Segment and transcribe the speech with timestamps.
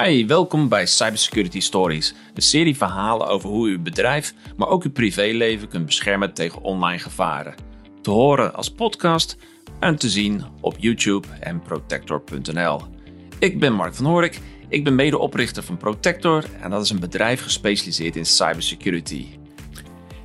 [0.00, 4.84] Hi, welkom bij Cybersecurity Stories, een serie verhalen over hoe u uw bedrijf, maar ook
[4.84, 7.54] uw privéleven kunt beschermen tegen online gevaren.
[8.02, 9.36] Te horen als podcast
[9.80, 12.80] en te zien op YouTube en protector.nl.
[13.38, 17.42] Ik ben Mark van Horik, ik ben medeoprichter van Protector en dat is een bedrijf
[17.42, 19.26] gespecialiseerd in cybersecurity.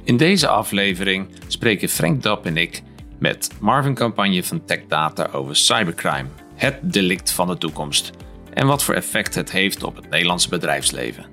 [0.04, 2.84] In deze aflevering spreken Frank Dapp en ik
[3.20, 8.12] met Marvin Campagne van TechData over cybercrime, het delict van de toekomst
[8.58, 11.26] en wat voor effect het heeft op het Nederlandse bedrijfsleven.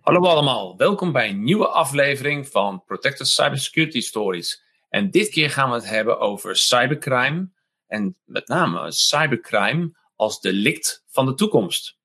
[0.00, 4.64] Hallo allemaal, welkom bij een nieuwe aflevering van Protected Cybersecurity Stories.
[4.88, 7.48] En dit keer gaan we het hebben over cybercrime
[7.86, 11.96] en met name cybercrime als delict van de toekomst.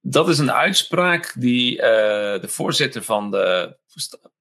[0.00, 1.82] Dat is een uitspraak die uh,
[2.40, 3.76] de voorzitter van de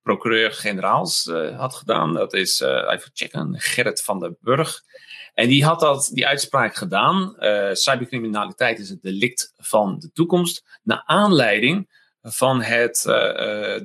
[0.02, 2.14] procureur-generaals uh, had gedaan.
[2.14, 4.84] Dat is, uh, even checken, Gerrit van den Burg.
[5.38, 7.36] En die had dat, die uitspraak gedaan.
[7.40, 10.80] Uh, cybercriminaliteit is het delict van de toekomst.
[10.84, 11.90] Naar aanleiding
[12.22, 13.14] van het, uh,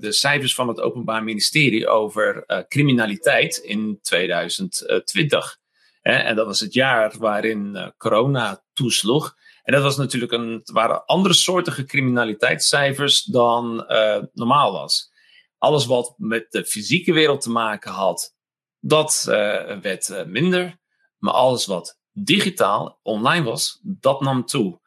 [0.01, 5.59] de cijfers van het Openbaar Ministerie over criminaliteit in 2020.
[6.03, 9.37] en dat was het jaar waarin corona toesloeg.
[9.63, 13.87] En dat was natuurlijk een, het waren andere soortige criminaliteitscijfers dan
[14.33, 15.13] normaal was.
[15.59, 18.35] Alles wat met de fysieke wereld te maken had,
[18.81, 19.25] dat
[19.83, 20.81] werd minder.
[21.23, 24.81] Maar alles wat digitaal, online was, dat nam toe.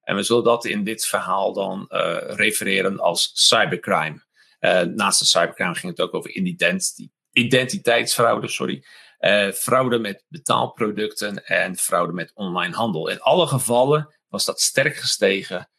[0.00, 4.24] En we zullen dat in dit verhaal dan uh, refereren als cybercrime.
[4.60, 8.84] Uh, naast de cybercrime ging het ook over identity, identiteitsfraude, sorry.
[9.18, 13.08] Uh, fraude met betaalproducten en fraude met online handel.
[13.08, 15.70] In alle gevallen was dat sterk gestegen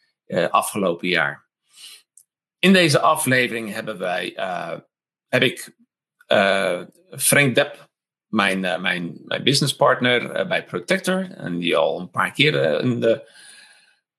[0.49, 1.47] afgelopen jaar.
[2.59, 4.33] In deze aflevering hebben wij,
[5.27, 5.75] heb ik
[7.17, 7.88] Frank Depp
[8.29, 11.31] mijn, uh, mijn, mijn businesspartner uh, bij Protector.
[11.31, 13.29] En die al een paar keer in de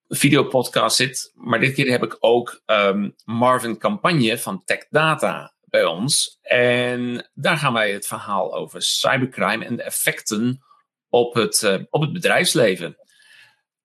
[0.09, 1.33] videopodcast zit.
[1.35, 6.39] Maar dit keer heb ik ook um, Marvin Campagne van Tech Data bij ons.
[6.43, 10.65] En daar gaan wij het verhaal over cybercrime en de effecten
[11.09, 12.97] op het, op het bedrijfsleven.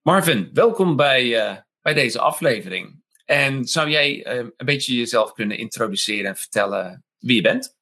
[0.02, 3.04] Marvin, welkom bij, bij deze aflevering.
[3.26, 7.76] En zou jij een beetje jezelf kunnen introduceren en vertellen wie je bent?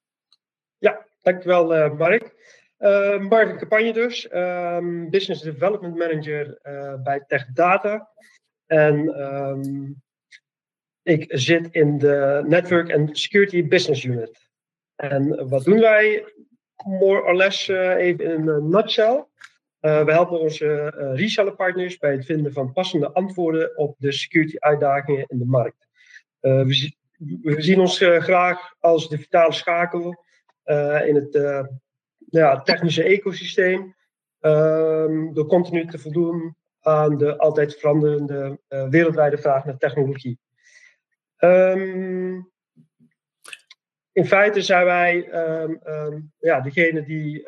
[0.78, 2.34] Ja, dankjewel uh, Mark.
[2.80, 8.10] Uh, Campagne dus, um, Business Development Manager uh, bij TechData.
[8.66, 10.02] En um,
[11.04, 14.50] ik zit in de Network and Security Business Unit.
[14.96, 16.34] En wat doen wij?
[16.86, 19.26] More or less even in een nutshell.
[19.80, 25.26] we helpen onze reseller partners bij het vinden van passende antwoorden op de security uitdagingen
[25.28, 25.88] in de markt.
[26.40, 26.92] we,
[27.42, 30.24] we, zien ons graag als de vitale schakel
[31.06, 31.66] in het uh,
[32.30, 33.96] ja, technische ecosysteem.
[34.40, 40.40] Um, door continu te voldoen aan de altijd veranderende uh, wereldwijde vraag naar technologie.
[41.40, 42.52] Um,
[44.12, 45.34] in feite zijn wij
[45.86, 47.44] um, ja, degene die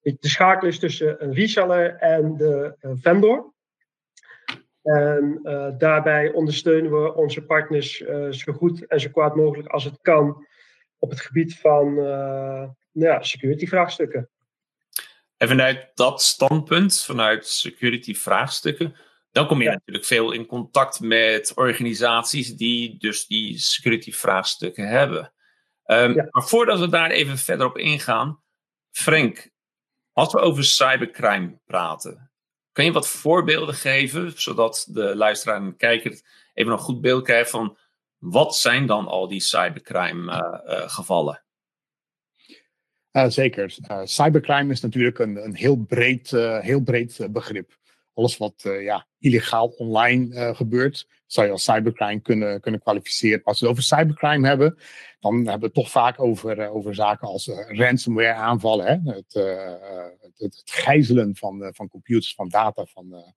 [0.00, 3.52] de schakel is tussen een reseller en de vendor.
[4.82, 5.40] En
[5.78, 7.96] daarbij ondersteunen we onze partners
[8.30, 10.46] zo goed en zo kwaad mogelijk als het kan
[11.02, 14.28] op het gebied van uh, ja, security vraagstukken.
[15.36, 18.96] En vanuit dat standpunt, vanuit security vraagstukken,
[19.30, 19.72] dan kom je ja.
[19.72, 25.32] natuurlijk veel in contact met organisaties die dus die security vraagstukken hebben.
[25.86, 26.28] Um, ja.
[26.30, 28.42] Maar voordat we daar even verder op ingaan,
[28.90, 29.50] Frank,
[30.12, 32.30] als we over cybercrime praten,
[32.72, 36.20] kan je wat voorbeelden geven, zodat de luisteraar en de kijker
[36.54, 37.76] even een goed beeld krijgt van
[38.22, 41.42] wat zijn dan al die cybercrime uh, uh, gevallen?
[43.26, 43.76] Zeker.
[44.04, 47.78] cybercrime is natuurlijk een, een heel breed, heel breed begrip.
[48.14, 53.42] Alles wat ja, illegaal online gebeurt, zou je als cybercrime kunnen, kunnen kwalificeren.
[53.44, 54.78] Als we het over cybercrime hebben,
[55.20, 58.86] dan hebben we het toch vaak over, over zaken als ransomware aanvallen.
[58.86, 59.12] Hè?
[59.12, 59.32] Het,
[60.20, 63.34] het, het, gijzelen van, van computers, van data van,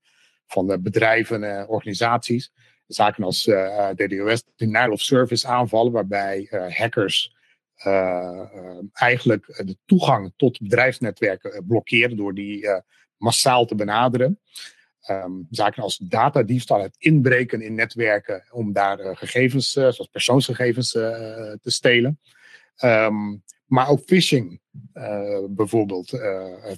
[0.47, 2.51] van bedrijven en organisaties
[2.87, 7.35] zaken als uh, DDoS, denial of service aanvallen, waarbij uh, hackers
[7.85, 8.41] uh,
[8.93, 12.67] eigenlijk de toegang tot bedrijfsnetwerken blokkeren door die
[13.17, 14.39] massaal te benaderen.
[15.09, 22.19] Um, zaken als datadiefstal, het inbreken in netwerken om daar gegevens, zoals persoonsgegevens, te stelen.
[22.83, 24.61] Um, maar ook phishing,
[25.49, 26.09] bijvoorbeeld.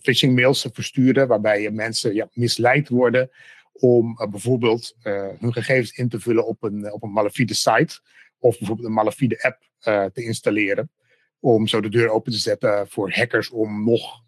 [0.02, 3.30] phishing mails te versturen waarbij mensen ja, misleid worden
[3.80, 8.00] om uh, bijvoorbeeld uh, hun gegevens in te vullen op een, op een malafide site.
[8.40, 9.66] Of bijvoorbeeld een malafide app
[10.14, 10.92] te installeren.
[11.40, 14.22] Om zo de deur open te zetten voor hackers om nog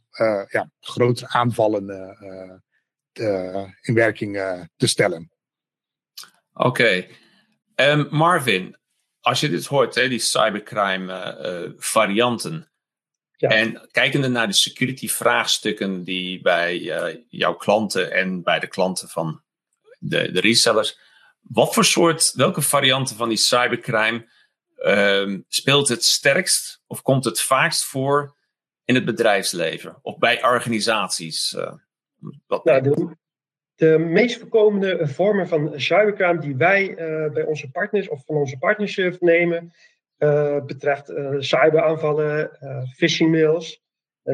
[0.49, 1.85] ja, grotere aanvallen
[3.11, 4.33] te, in werking
[4.75, 5.31] te stellen.
[6.53, 7.07] Oké.
[7.75, 8.77] Ehm, Marvin,
[9.19, 12.71] als je dit hoort, hè, die cybercrime varianten.
[13.39, 13.49] Ja.
[13.49, 16.79] En kijkende naar de security vraagstukken die bij
[17.29, 19.41] jouw klanten en bij de klanten van
[19.99, 20.99] de, de resellers.
[21.41, 24.27] Wat voor soort, welke varianten van die cybercrime
[24.77, 28.35] uh, speelt het sterkst of komt het vaakst voor
[28.85, 31.53] in het bedrijfsleven of bij organisaties?
[31.53, 31.73] Uh,
[32.47, 33.15] wat nou, de,
[33.75, 38.57] de, meest voorkomende vormen van cybercrime die wij uh, bij onze partners of van onze
[38.57, 39.73] partnership nemen,
[40.65, 42.51] betreft cyberaanvallen,
[42.95, 43.83] phishing mails,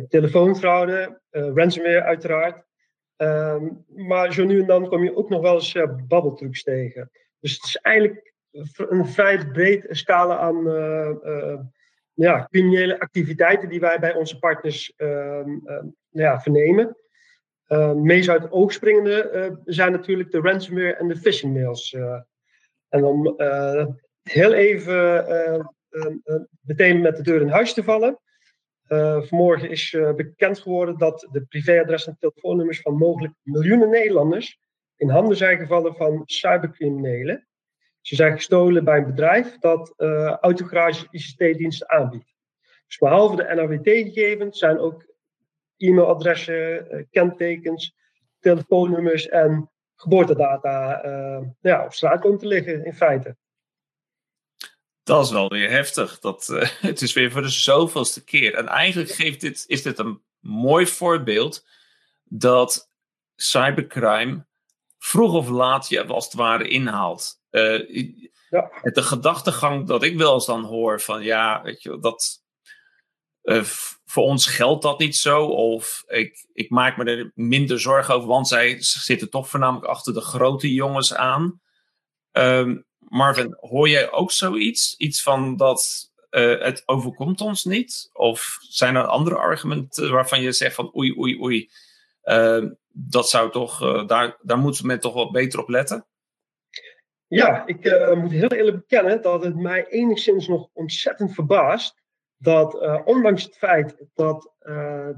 [0.10, 2.66] telefoonfraude, ransomware uiteraard.
[3.18, 7.12] Um, maar zo nu en dan kom je ook nog wel eens uh, babbeltrucs tegen.
[7.40, 8.34] Dus het is eigenlijk
[8.76, 11.60] een vrij breed scala aan uh, uh,
[12.14, 16.98] ja, criminele activiteiten die wij bij onze partners ehm, ehm, ja, vernemen.
[17.96, 21.94] meest uit het oog springende zijn natuurlijk de ransomware en de phishing mails.
[22.90, 23.36] en om
[24.24, 25.26] heel even
[26.62, 28.20] meteen met de deur in huis te vallen.
[28.88, 34.60] Uh, vanmorgen is uh, bekend geworden dat de privéadressen en telefoonnummers van mogelijk miljoenen Nederlanders
[34.96, 37.48] in handen zijn gevallen van cybercriminelen.
[38.02, 42.34] Ze zijn gestolen bij een bedrijf dat uh, autogarage ICT-diensten aanbiedt.
[42.88, 45.06] Dus behalve de NAWT-gegevens zijn ook
[45.78, 47.96] e-mailadressen, kentekens,
[48.40, 51.02] telefoonnummers en geboortedata
[51.62, 53.36] ja, op straat komen te liggen in feite.
[55.06, 56.20] Dat is wel weer heftig.
[56.20, 58.54] Dat, uh, het is weer voor de zoveelste keer.
[58.54, 61.66] En eigenlijk geeft dit, is dit een mooi voorbeeld
[62.24, 62.90] dat
[63.36, 64.46] cybercrime
[64.98, 67.42] vroeg of laat je als het ware inhaalt.
[67.52, 67.88] Uh,
[68.50, 68.72] ja.
[68.82, 72.44] De gedachtegang dat ik wel eens dan hoor van ja, weet je, dat
[73.44, 73.64] uh,
[74.06, 75.46] voor ons geldt dat niet zo.
[75.46, 80.14] Of ik, ik maak me er minder zorgen over, want zij zitten toch voornamelijk achter
[80.14, 81.62] de grote jongens aan.
[82.32, 84.96] Um, Marvin, hoor jij ook zoiets?
[84.98, 88.10] Iets van dat uh, het overkomt ons niet?
[88.14, 91.70] Of zijn er andere argumenten waarvan je zegt van oei, oei, oei,
[92.24, 96.06] uh, dat zou toch, uh, daar, daar moet men toch wat beter op letten?
[97.28, 102.04] Ja, ik moet heel eerlijk bekennen dat het mij enigszins nog ontzettend verbaast
[102.38, 104.54] dat ondanks het feit dat,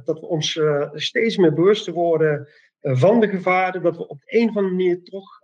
[0.03, 0.59] dat we ons
[0.93, 2.47] steeds meer bewust worden
[2.81, 5.41] van de gevaren, dat we op een of andere manier toch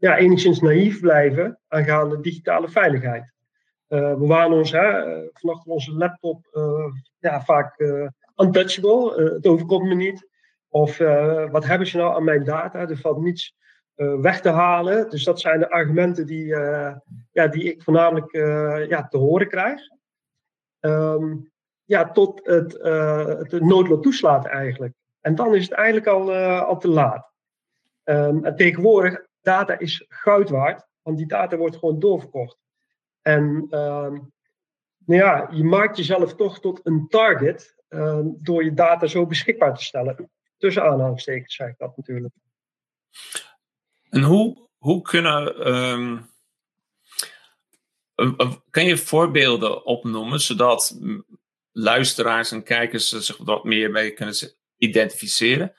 [0.00, 3.32] ja, enigszins naïef blijven aangaande digitale veiligheid.
[3.88, 5.02] Uh, we waren ons hè,
[5.32, 7.80] vanaf onze laptop uh, ja, vaak
[8.36, 9.22] untouchable.
[9.34, 10.28] het overkomt me niet.
[10.68, 10.98] Of
[11.50, 12.88] wat hebben ze nou aan mijn data?
[12.88, 13.56] Er valt niets
[13.94, 15.10] weg te halen.
[15.10, 16.46] Dus dat zijn de argumenten die,
[17.32, 18.32] ja, die ik voornamelijk
[18.88, 19.80] ja, te horen krijg.
[20.80, 21.50] Um,
[21.84, 22.72] ja, tot het,
[23.52, 24.94] het noodlot toeslaat eigenlijk.
[25.20, 27.32] En dan is het eigenlijk al, al te laat.
[28.04, 32.58] Um, en tegenwoordig data is goud waard, want die data wordt gewoon doorverkocht.
[33.22, 34.10] En uh,
[35.04, 39.74] nou ja, je maakt jezelf toch tot een target uh, door je data zo beschikbaar
[39.74, 40.30] te stellen.
[40.58, 42.34] Tussen aanhalingstekens zeg ik dat natuurlijk.
[44.10, 45.68] En hoe, hoe kunnen.
[45.76, 46.28] Um,
[48.70, 51.00] kan je voorbeelden opnoemen zodat
[51.72, 54.34] luisteraars en kijkers zich wat meer mee kunnen
[54.76, 55.74] identificeren?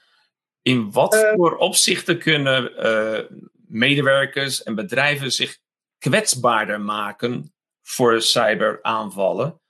[0.62, 5.58] In wat uh, voor opzichten kunnen uh, medewerkers en bedrijven zich
[5.98, 9.62] kwetsbaarder maken voor cyberaanvallen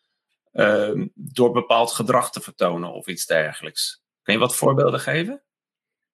[0.53, 4.03] uh, door bepaald gedrag te vertonen of iets dergelijks?
[4.21, 5.43] Kun je wat voorbeelden geven?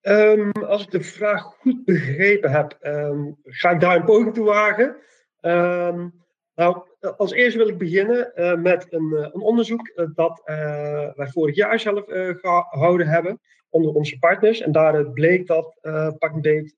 [0.01, 4.45] Um, als ik de vraag goed begrepen heb, um, ga ik daar een poging toe
[4.45, 4.95] wagen.
[5.41, 10.41] Um, nou, als eerste wil ik beginnen uh, met een, uh, een onderzoek uh, dat
[11.15, 12.03] wij vorig jaar zelf
[12.41, 14.61] gehouden hebben onder onze partners.
[14.61, 15.79] En daaruit bleek dat
[16.19, 16.75] pak een beet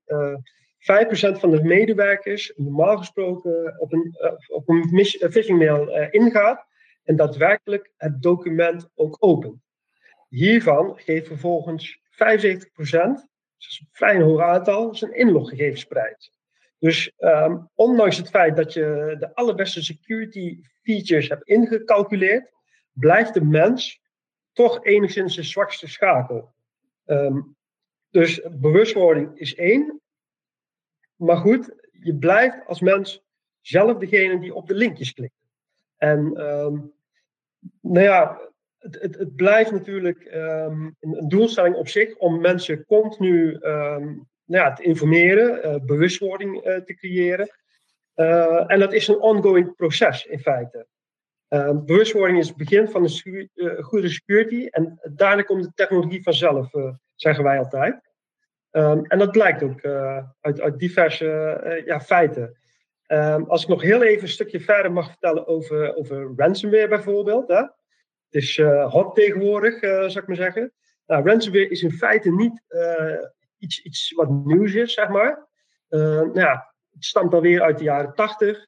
[0.80, 4.16] 5% van de medewerkers normaal gesproken op een,
[4.48, 6.66] op een phishing mail ingaat
[7.04, 9.62] en daadwerkelijk het document ook opent.
[10.30, 13.14] Hiervan geeft vervolgens 75%, dus dat
[13.58, 15.88] is een vrij hoog aantal, zijn inloggegevens
[16.80, 22.52] Dus um, ondanks het feit dat je de allerbeste security features hebt ingecalculeerd,
[22.94, 24.02] blijft de mens
[24.54, 26.54] toch enigszins de zwakste schakel.
[27.10, 27.56] Um,
[28.10, 30.02] dus bewustwording is één.
[31.16, 33.24] Maar goed, je blijft als mens
[33.62, 35.34] zelf degene die op de linkjes klikt.
[35.98, 36.94] En um,
[37.82, 38.40] nou ja,
[38.78, 43.60] het, het, blijft natuurlijk um, een, doelstelling op zich om mensen continu
[44.50, 47.50] nou ja, te informeren, uh, bewustwording uh, te creëren.
[48.16, 50.88] Uh, en dat is een ongoing proces in feite.
[51.86, 56.70] Bewustwording is het begin van een goede security en daarna komt de technologie vanzelf,
[57.16, 58.02] zeggen wij altijd.
[58.72, 59.86] Ehm, en dat blijkt ook
[60.42, 62.58] uit, uit, diverse ja, feiten.
[63.06, 67.48] Ehm, als ik nog heel even een stukje verder mag vertellen over, over ransomware bijvoorbeeld.
[67.48, 67.62] Hè?
[67.62, 67.72] Het
[68.30, 70.74] is hot tegenwoordig, zou ik maar zeggen.
[71.06, 72.62] Nou, ransomware is in feite niet
[73.58, 75.48] iets, iets wat nieuws is, zeg maar.
[75.90, 78.68] nou ja, het stamt alweer uit de jaren 80.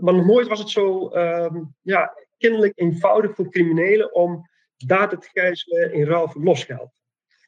[0.00, 5.28] Maar nog nooit was het zo um, ja, kennelijk eenvoudig voor criminelen om data te
[5.32, 6.92] gijzelen in ruil voor losgeld.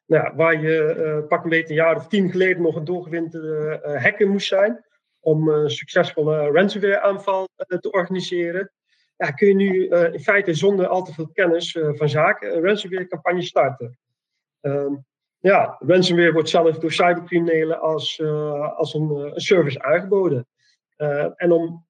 [0.07, 3.83] Nou, waar je uh, pak een beetje een jaar of tien geleden nog een doorgewinterde
[3.87, 4.85] uh, hacker moest zijn
[5.21, 8.73] om een succesvolle ransomware aanval te organiseren,
[9.17, 13.07] ja, kun je nu in feite zonder al te veel kennis van zaken een ransomware
[13.07, 13.99] campagne starten.
[14.61, 15.05] Um,
[15.39, 18.23] ja, ransomware wordt zelf door cybercriminelen als,
[18.77, 20.47] als een, service aangeboden.
[21.37, 21.86] en om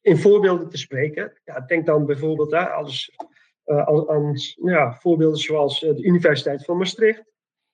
[0.00, 1.40] in voorbeelden te spreken.
[1.44, 3.12] Ja, denk dan bijvoorbeeld als,
[3.66, 7.24] uh, aan, ja, voorbeelden zoals uh, de Universiteit van Maastricht,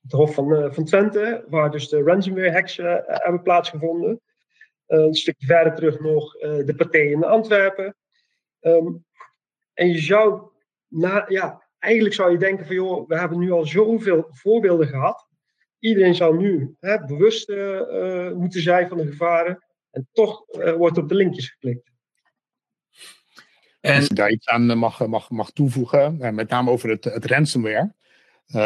[0.02, 4.20] het Hof van, uh, van Twente, waar dus de ransomware hacks hebben plaatsgevonden.
[4.86, 7.96] een stukje verder terug nog de partij in Antwerpen.
[8.60, 9.04] Um,
[9.74, 10.50] en je zou,
[10.88, 15.26] na, ja, eigenlijk zou je denken van joh, we hebben nu al zoveel voorbeelden gehad.
[15.78, 17.48] Iedereen zou nu hè, bewust
[18.34, 19.64] moeten zijn van de gevaren.
[19.90, 20.44] En toch
[20.76, 21.90] wordt op de linkjes geklikt.
[23.86, 23.96] En...
[23.96, 27.04] Als ik daar iets aan eh, mag, mag, mag toevoegen, eh, met name over het,
[27.04, 27.94] het ransomware.
[28.48, 28.60] Uh, we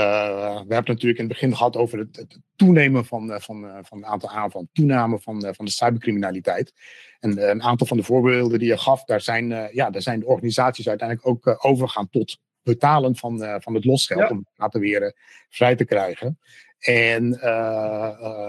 [0.56, 4.06] hebben het natuurlijk in het begin gehad over het, het toenemen van, van, van het
[4.06, 6.72] aantal aanvallen, toename van, van de cybercriminaliteit.
[7.20, 10.26] En een aantal van de voorbeelden die je gaf, daar zijn, ja, daar zijn de
[10.26, 15.14] organisaties uiteindelijk ook overgegaan tot betalen van, van het losgeld om het later weer
[15.48, 16.38] vrij te krijgen.
[16.78, 17.38] En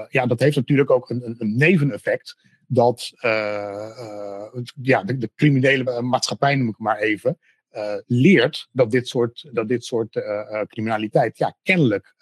[0.09, 2.35] ja, dat heeft natuurlijk ook een, een, een neveneffect
[2.73, 7.37] dat uh, uh, ja, de, criminele maatschappij, noem ik maar even,
[7.73, 10.21] uh, leert dat dit soort, dat dit soort
[10.67, 12.15] criminaliteit ja, kennelijk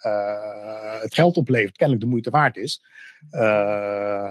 [1.00, 2.82] het geld oplevert, kennelijk de moeite waard is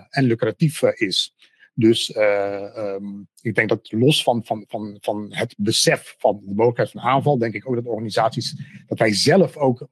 [0.10, 1.36] en lucratief is.
[1.74, 6.92] Dus um, ik denk dat los van, van, van, van het besef van de mogelijkheid
[6.92, 8.56] van aanval, denk ik ook dat organisaties,
[8.88, 9.88] dat wij zelf ook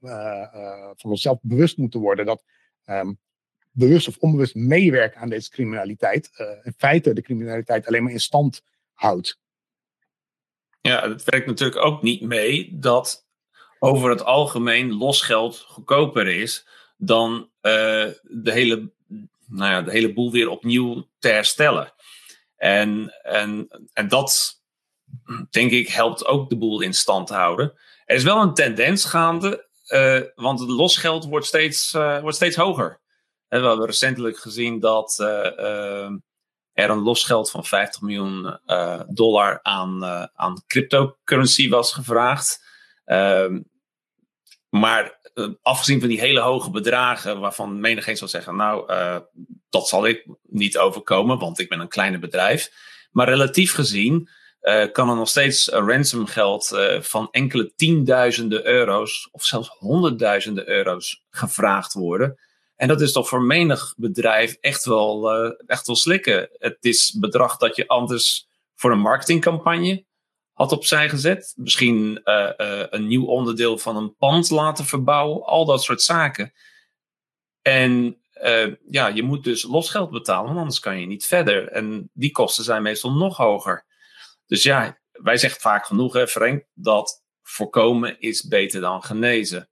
[0.96, 2.42] van onszelf bewust moeten worden dat
[2.86, 3.18] um,
[3.78, 8.20] bewust of onbewust meewerken aan deze criminaliteit, uh, in feite de criminaliteit alleen maar in
[8.20, 9.38] stand houdt.
[10.80, 13.26] Ja, het werkt natuurlijk ook niet mee dat
[13.78, 16.66] over het algemeen losgeld goedkoper is
[16.96, 18.92] dan uh, de, hele,
[19.46, 21.92] nou ja, de hele boel weer opnieuw te herstellen.
[22.56, 24.62] En, en, en dat,
[25.50, 27.78] denk ik, helpt ook de boel in stand houden.
[28.04, 33.00] Er is wel een tendens gaande, uh, want het losgeld wordt steeds, wordt steeds hoger.
[33.48, 36.10] We hebben recentelijk gezien dat uh, uh,
[36.72, 42.64] er een losgeld van 50 miljoen uh, dollar aan, aan cryptocurrency was gevraagd.
[43.04, 43.60] Ehm,
[44.68, 45.18] maar
[45.62, 48.92] afgezien van die hele hoge bedragen, waarvan menigeen zal zeggen: Nou,
[49.68, 52.70] dat zal ik niet overkomen, want ik ben een kleine bedrijf.
[53.10, 54.28] Maar relatief gezien
[54.92, 62.38] kan er nog steeds ransomgeld van enkele tienduizenden euro's of zelfs honderdduizenden euro's gevraagd worden.
[62.78, 66.48] En dat is toch voor menig bedrijf echt wel, uh, echt wel slikken.
[66.52, 70.04] Het is bedrag dat je anders voor een marketingcampagne
[70.52, 71.52] had opzij gezet.
[71.56, 75.42] Misschien uh, uh, een nieuw onderdeel van een pand laten verbouwen.
[75.42, 76.52] Al dat soort zaken.
[77.62, 78.22] En
[78.90, 81.68] ja, je moet dus losgeld betalen, want anders kan je niet verder.
[81.68, 83.86] En die kosten zijn meestal nog hoger.
[84.46, 89.67] Dus ja, wij zeggen vaak genoeg, hè, Frank, dat voorkomen is beter dan genezen.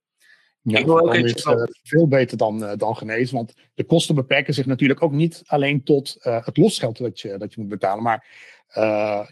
[0.69, 3.37] Ja, ik wil ook is, uh, veel beter dan, uh, dan genezen.
[3.37, 7.37] Want de kosten beperken zich natuurlijk ook niet alleen tot uh, het losgeld dat je,
[7.39, 8.03] dat je moet betalen.
[8.03, 8.27] Maar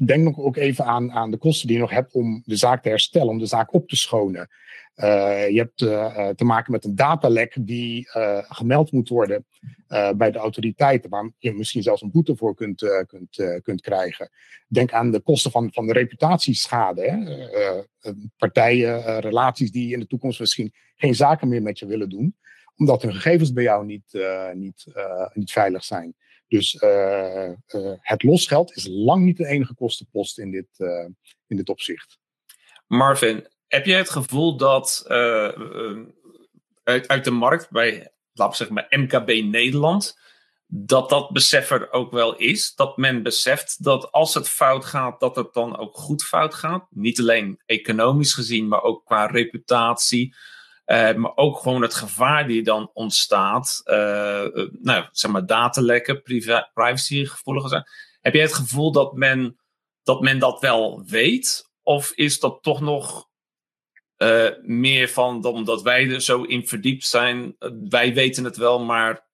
[0.04, 2.82] denk nog ook even aan, aan de kosten die je nog hebt om de zaak
[2.82, 4.48] te herstellen, om de zaak op te schonen.
[4.96, 8.08] Uh, je hebt uh, te maken met een datalek die
[8.48, 9.46] gemeld moet worden
[10.16, 14.30] bij de autoriteiten, waar je misschien zelfs een boete voor kunt, kunt, kunt krijgen.
[14.68, 17.02] Denk aan de kosten van, van de reputatieschade.
[17.02, 18.12] Hè?
[18.36, 22.36] partijen, relaties die in de toekomst misschien geen zaken meer met je willen doen,
[22.76, 24.18] omdat hun gegevens bij jou niet,
[24.54, 24.86] niet,
[25.32, 26.14] niet veilig zijn.
[26.54, 26.76] Dus
[28.00, 30.68] het losgeld is lang niet de enige kostenpost in dit,
[31.46, 32.18] in dit opzicht.
[32.86, 35.48] Marvin, heb jij het gevoel dat uh,
[36.82, 40.18] uit, uit de markt, bij, laten we zeggen, MKB Nederland,
[40.66, 42.74] dat dat besef er ook wel is?
[42.74, 46.86] Dat men beseft dat als het fout gaat, dat het dan ook goed fout gaat?
[46.90, 50.34] Niet alleen economisch gezien, maar ook qua reputatie.
[50.86, 53.80] Uh, maar ook gewoon het gevaar die dan ontstaat.
[53.84, 57.88] Uh, nou, zeg maar datalekken, privacygevoelige
[58.20, 59.58] Heb jij het gevoel dat men,
[60.02, 61.70] dat men dat wel weet?
[61.82, 63.28] Of is dat toch nog
[64.62, 67.56] meer van omdat wij er zo in verdiept zijn.
[67.88, 69.26] wij weten het wel, maar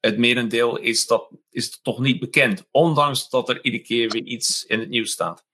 [0.00, 2.68] het merendeel is, dat, is toch niet bekend.
[2.70, 5.44] Ondanks dat er iedere keer weer iets in het nieuws staat.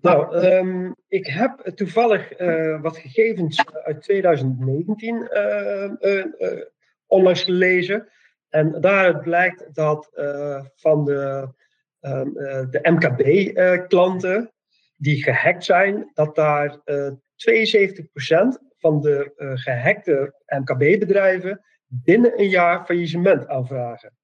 [0.00, 6.24] Nou, um, ik heb toevallig uh, wat gegevens uit 2019 uh, uh,
[7.06, 8.08] onlangs gelezen.
[8.48, 10.10] En daaruit blijkt dat
[10.74, 11.48] van de,
[12.00, 12.32] ehm,
[12.70, 14.52] de MKB-klanten
[14.96, 16.82] die gehackt zijn, dat daar 72%
[18.78, 24.16] van de gehackte MKB-bedrijven binnen een jaar faillissement aanvragen.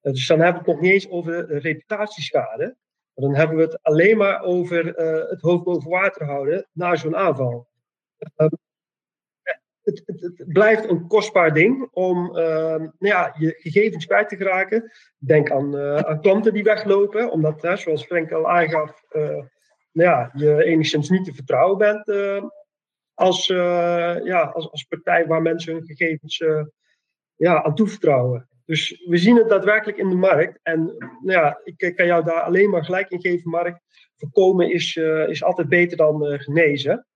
[0.00, 2.76] dus dan hebben we het nog niet eens over reputatieschade.
[3.20, 7.16] Dan hebben we het alleen maar over uh, het hoofd boven water houden na zo'n
[7.16, 7.68] aanval.
[8.36, 8.48] Uh,
[9.82, 10.04] het,
[10.46, 12.34] blijft een kostbaar ding om uh,
[12.76, 14.92] nou ja, je gegevens kwijt te geraken.
[15.18, 19.02] Denk aan, eh, klanten die weglopen, omdat, zoals Frank al aangaf,
[19.92, 22.12] nou ja, je enigszins niet te vertrouwen bent
[23.14, 26.44] als, ja, als, als partij waar mensen hun gegevens
[27.36, 28.48] ja, aan toevertrouwen.
[28.68, 30.58] Dus we zien het daadwerkelijk in de markt.
[30.62, 30.84] En
[31.22, 33.80] nou ja, ik kan jou daar alleen maar gelijk in geven, Mark.
[34.16, 37.06] Voorkomen is, uh, is altijd beter dan uh, genezen.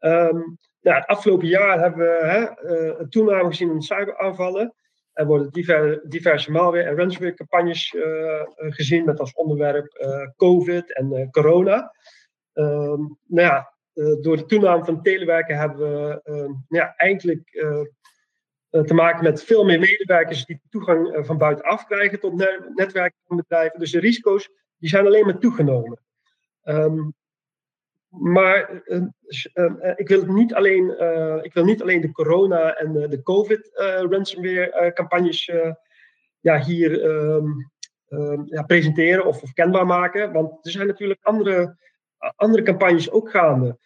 [0.00, 4.74] Um, nou, het afgelopen jaar hebben we hè, uh, een toename gezien in cyberaanvallen.
[5.12, 7.94] Er worden diverse, diverse malware- en ransomware campagnes
[8.56, 9.86] gezien met als onderwerp
[10.36, 11.94] COVID en corona.
[12.52, 13.72] Um, nou ja,
[14.20, 17.80] door de toename van telewerken hebben we nou ja, eigenlijk eh,
[18.72, 22.34] te maken met veel meer medewerkers die toegang uh, van buitenaf krijgen tot
[22.74, 23.78] netwerken van bedrijven.
[23.78, 26.00] Dus de risico's die zijn alleen maar toegenomen.
[26.64, 27.14] Um,
[28.08, 29.02] maar uh,
[29.96, 30.90] ik, wil niet alleen,
[31.42, 33.70] ik wil niet alleen de corona en de COVID
[34.10, 35.50] ransomware campagnes
[36.40, 37.70] ja, hier um,
[38.44, 40.32] ja, presenteren of, of, kenbaar maken.
[40.32, 41.76] Want er zijn natuurlijk andere,
[42.36, 43.78] andere campagnes ook gaande.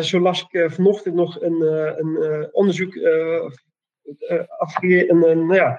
[0.00, 1.62] zo las ik vanochtend nog een,
[1.98, 2.94] een onderzoek
[4.18, 5.78] uh, een, een, nou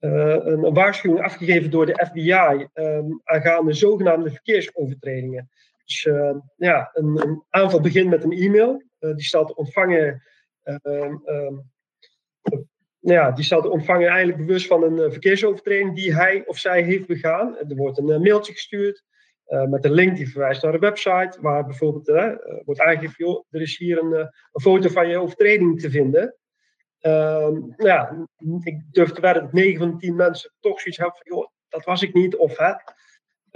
[0.00, 5.50] uh, een waarschuwing afgegeven door de FBI um, aangaande zogenaamde verkeersovertredingen.
[5.84, 8.82] Dus uh, ja, een, een, aanval begint met een e-mail.
[8.98, 10.22] die staat te ontvangen.
[10.64, 11.70] Um, um,
[13.00, 17.06] nou ja, die te ontvangen eigenlijk bewust van een verkeersovertreding die hij of zij heeft
[17.06, 17.58] begaan.
[17.58, 19.04] Er wordt een mailtje gestuurd
[19.68, 23.98] met een link die verwijst naar een website, waar bijvoorbeeld wordt aangegeven: er is hier
[23.98, 26.36] een, een foto van je overtreding te vinden.
[27.02, 28.26] Uh, ja,
[28.62, 31.84] ik durf te wedden dat 9 van de 10 mensen toch zoiets hebben van, dat
[31.84, 32.36] was ik niet.
[32.36, 32.72] Of hè,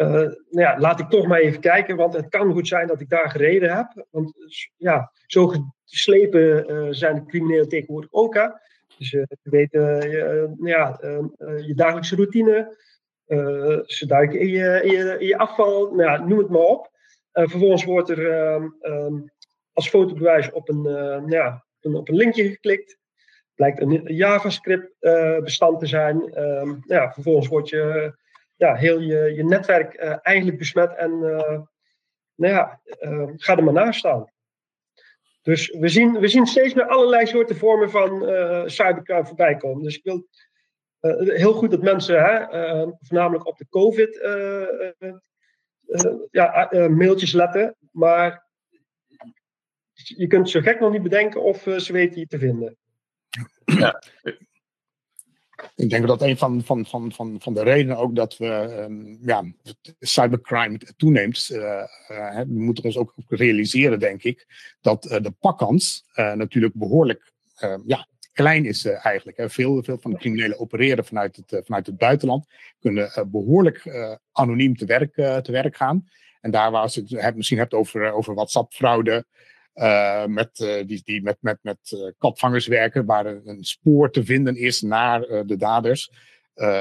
[0.01, 3.01] uh, nou ja, laat ik toch maar even kijken, want het kan goed zijn dat
[3.01, 4.07] ik daar gereden heb.
[4.11, 4.33] Want
[4.77, 5.53] ja, zo
[5.85, 8.35] geslepen uh, zijn de criminelen tegenwoordig ook.
[8.35, 8.47] Hè.
[8.99, 9.81] Dus uh, ze weten
[10.59, 10.99] nou ja,
[11.67, 12.77] je dagelijkse routine.
[13.85, 16.91] ze duiken in je, in je, je afval, nou ja, noem het maar op.
[17.33, 19.15] vervolgens wordt er ehm, ehm,
[19.73, 23.00] als fotobewijs op een, nou ja, op een linkje geklikt
[23.61, 26.17] blijkt een JavaScript-bestand eh, te zijn.
[26.19, 28.15] Nou ja, vervolgens wordt je,
[28.57, 31.61] ja, heel je, je netwerk uh, eigenlijk besmet en uh,
[32.35, 32.81] nou ja,
[33.37, 34.33] ga er maar naast staan.
[35.43, 38.11] Dus we zien, we zien steeds meer allerlei soorten vormen van
[38.71, 39.83] cybercrime voorbij komen.
[39.83, 40.27] Dus ik wil
[41.35, 42.47] heel goed dat mensen, hè,
[43.01, 44.21] voornamelijk op de COVID,
[46.31, 47.77] ja, mailtjes letten.
[47.93, 48.47] Maar
[49.93, 52.79] je kunt zo gek nog niet bedenken of ze weten je te vinden.
[53.65, 54.03] Ja.
[55.77, 59.19] Ik denk dat een van, van, van, van, van de redenen ook dat we um,
[59.23, 59.45] ja,
[59.99, 61.49] cybercrime toeneemt.
[61.53, 61.59] Uh,
[62.37, 64.47] we moeten ons ook realiseren, denk ik,
[64.81, 67.33] dat uh, de pakkans natuurlijk behoorlijk
[67.87, 69.51] ja, klein is eigenlijk.
[69.51, 72.47] Veel, veel van de criminelen opereren vanuit het, vanuit het buitenland,
[72.79, 73.83] kunnen behoorlijk
[74.33, 76.09] anoniem te werk, te werk gaan.
[76.41, 79.25] En daar waar je het misschien hebt over, over WhatsApp-fraude,
[79.75, 84.57] uh, met, uh, die, die met, met, met kapvangers werken, waar een spoor te vinden
[84.57, 86.11] is naar de daders.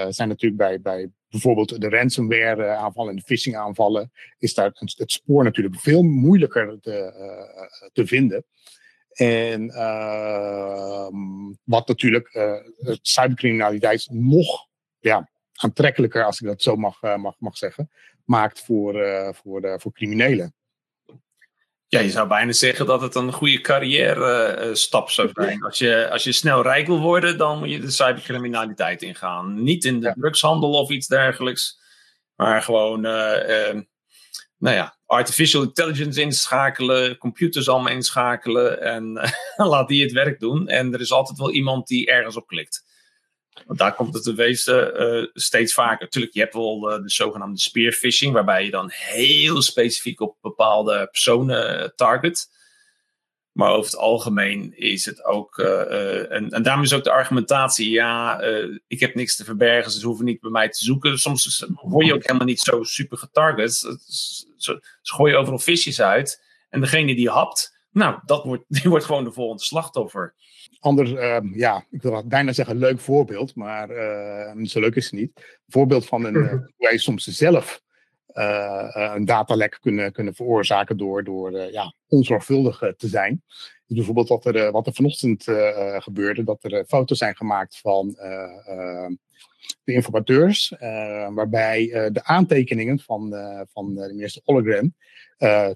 [0.10, 5.12] zijn natuurlijk bij, bij bijvoorbeeld de ransomware aanvallen en de phishing aanvallen, is daar het
[5.12, 8.46] spoor natuurlijk veel moeilijker te, te vinden.
[9.10, 11.16] En ehm,
[11.64, 12.40] wat natuurlijk
[13.02, 14.68] cybercriminaliteit nog
[15.00, 17.90] ja, aantrekkelijker, als ik dat zo mag, mag, mag zeggen,
[18.26, 18.94] maakt voor,
[19.36, 20.54] voor, voor criminelen.
[21.92, 25.64] Ja, je zou bijna zeggen dat het een goede carrière uh, stap zou zijn.
[25.64, 29.64] Als je, als je snel rijk wil worden, dan moet je de cybercriminaliteit ingaan.
[29.64, 31.80] Niet in de drugshandel of iets dergelijks,
[32.36, 33.82] maar gewoon, uh, uh,
[34.58, 40.68] nou ja, artificial intelligence inschakelen, computers allemaal inschakelen en laat die het werk doen.
[40.68, 42.84] En er is altijd wel iemand die ergens op klikt.
[43.66, 46.04] Want daar komt het te wezen uh, steeds vaker.
[46.04, 51.08] Natuurlijk, je hebt wel uh, de zogenaamde spearfishing, waarbij je dan heel specifiek op bepaalde
[51.12, 52.58] personen target.
[53.52, 55.58] Maar over het algemeen is het ook.
[55.58, 58.42] en, en daarom is ook de argumentatie: ja,
[58.88, 61.18] ik heb niks te verbergen, ze hoeven niet bij mij te zoeken.
[61.18, 63.74] Soms word je ook helemaal niet zo super getarget.
[63.74, 63.98] Ze,
[64.58, 66.42] ze gooien overal visjes uit.
[66.70, 70.36] En degene die hapt, nou, dat wordt, die wordt gewoon de volgende slachtoffer.
[70.80, 75.20] Ander, uh, ja, ik wil bijna zeggen leuk voorbeeld, maar uh, zo leuk is het
[75.20, 75.32] niet.
[75.36, 77.82] Een voorbeeld van een, uh, hoe wij soms zelf
[78.34, 83.44] uh, een datalek kunnen, kunnen veroorzaken door, door ja, onzorgvuldig te zijn.
[83.86, 85.44] Dus bijvoorbeeld wat er, wat er vanochtend
[85.98, 88.08] gebeurde, dat er foto's zijn gemaakt van
[89.84, 90.74] de informateurs,
[91.34, 93.30] waarbij de aantekeningen van,
[93.72, 94.96] van de minister Hologram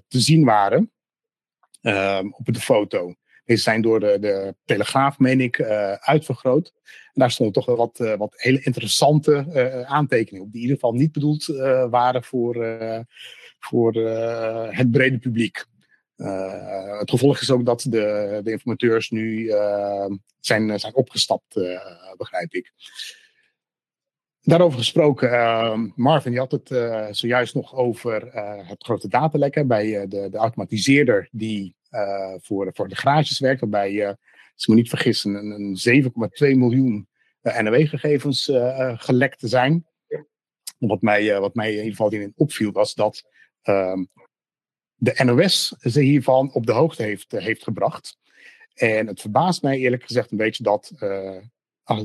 [0.08, 1.03] te zien waren Ehm,
[2.30, 3.14] op de foto.
[3.44, 6.72] Deze zijn door de, de Telegraaf, meen ik, uh, uitvergroot.
[7.12, 10.80] Daar stonden toch wel wat, uh, wat hele interessante uh, aantekeningen op, die in ieder
[10.80, 11.46] geval niet bedoeld
[11.90, 12.54] waren voor,
[13.58, 13.94] voor
[14.70, 15.64] het brede publiek.
[16.98, 19.52] het gevolg is ook dat de, de informateurs nu
[20.40, 21.54] zijn, zijn opgestapt,
[22.16, 22.72] begrijp ik.
[24.44, 29.66] Daarover gesproken, uh, Marvin, je had het uh, zojuist nog over uh, het grote datalekken
[29.66, 31.76] bij de, de automatiseerder die
[32.40, 36.12] voor, voor de garages werkt, waarbij je, als ik me niet vergissen, een, een
[36.54, 37.08] 7,2 miljoen
[37.42, 38.50] NOW-gegevens
[38.96, 39.86] gelekt zijn.
[40.78, 43.24] Wat mij, wat mij in ieder geval in opviel was dat
[43.62, 44.04] ehm,
[44.94, 48.18] de NOS ze hiervan op de hoogte heeft, heeft gebracht.
[48.74, 50.92] En het verbaast mij eerlijk gezegd een beetje dat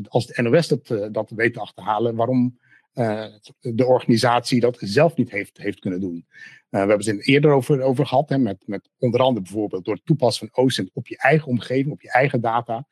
[0.07, 2.59] als de NOS dat, eh, dat weet te achterhalen, waarom
[2.93, 3.25] uh,
[3.59, 6.25] de organisatie dat zelf niet heeft, heeft kunnen doen.
[6.25, 6.25] Uh,
[6.69, 10.05] we hebben het eerder over, over gehad, hè, met, met onder andere bijvoorbeeld door het
[10.05, 12.87] toepassen van OSINT op je eigen omgeving, op je eigen data.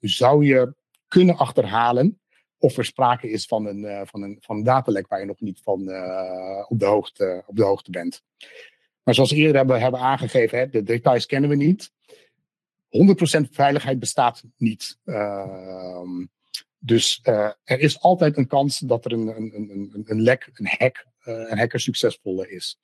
[0.00, 0.74] Zou je
[1.08, 2.20] kunnen achterhalen
[2.58, 5.60] of er sprake is van een, van een, van een datalek waar je nog niet
[5.62, 5.80] van
[6.68, 8.22] op, de hoogte, op de hoogte bent.
[9.02, 11.92] Maar zoals eerder hebben, hebben aangegeven, hè, de details kennen we niet.
[12.92, 14.98] 100% veiligheid bestaat niet.
[15.04, 16.00] Uh,
[16.78, 20.68] dus uh, er is altijd een kans dat er een, een, een, een lek, een
[20.78, 22.78] hack, uh, een hacker succesvol is.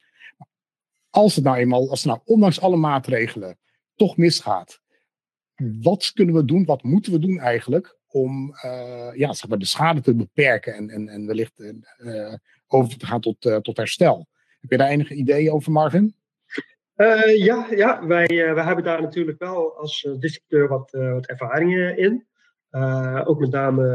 [1.10, 3.58] Als het nou eenmaal, als het nou ondanks alle maatregelen
[3.94, 4.80] toch misgaat,
[5.80, 9.64] wat kunnen we doen, wat moeten we doen eigenlijk om uh, ja, zeg maar de
[9.64, 11.62] schade te beperken en, en, en wellicht
[12.66, 14.28] over te gaan tot, tot herstel?
[14.60, 16.17] Heb je daar enige ideeën over, Marvin?
[16.98, 21.26] Uh, ja, ja wij, uh, wij hebben daar natuurlijk wel als uh, distributeur wat, wat
[21.26, 22.26] ervaringen in.
[23.24, 23.86] ook met name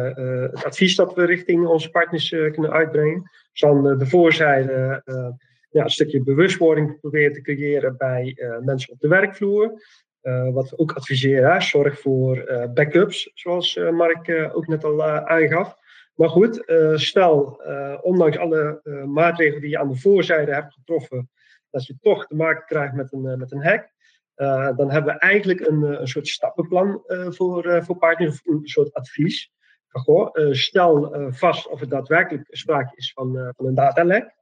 [0.53, 3.21] het advies dat we richting onze partners kunnen uitbrengen.
[3.51, 5.01] Dus dan de voorzijde
[5.69, 9.81] ja, een stukje bewustwording proberen te creëren bij mensen op de werkvloer.
[10.53, 15.75] wat we ook adviseren, zorg voor backups, zoals Mark ook net al aangaf.
[16.15, 16.63] Maar goed,
[16.93, 17.61] stel,
[18.01, 21.29] ondanks alle maatregelen die je aan de voorzijde hebt getroffen,
[21.73, 23.91] als je toch te maken krijgt met een, eh, met een hack,
[24.35, 28.67] uh, dan hebben we eigenlijk een, eh, een soort stappenplan uh, voor, voor partners, een
[28.67, 29.51] soort advies.
[30.51, 34.35] Stel vast of het daadwerkelijk sprake is van, van een datalek.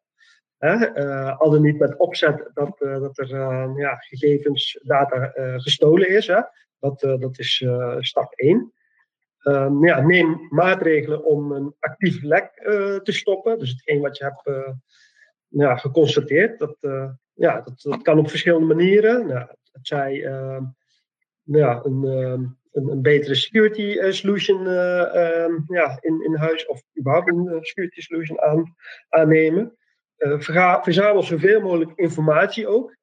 [1.37, 3.29] al dan niet met opzet dat, dat er
[3.77, 6.27] ja, gegevens, data gestolen is.
[6.27, 6.41] Hè?
[6.79, 7.65] Dat, dat is
[7.99, 8.73] stap 1.
[9.43, 12.51] Um, ja, neem maatregelen om een actief lek
[13.03, 13.59] te stoppen.
[13.59, 14.73] Dus hetgeen wat je hebt
[15.51, 16.59] ja, geconstateerd.
[16.59, 19.27] Dat, uh, ja, dat, dat, kan op verschillende manieren.
[19.27, 20.61] Nou, het zij uh,
[21.43, 26.81] ja, een, uh, een, een, betere security eh, solution ehm, ja, in, in huis of
[26.99, 28.75] überhaupt een security solution aan,
[29.09, 29.75] aannemen.
[30.81, 32.95] verzamel zoveel mogelijk informatie ook.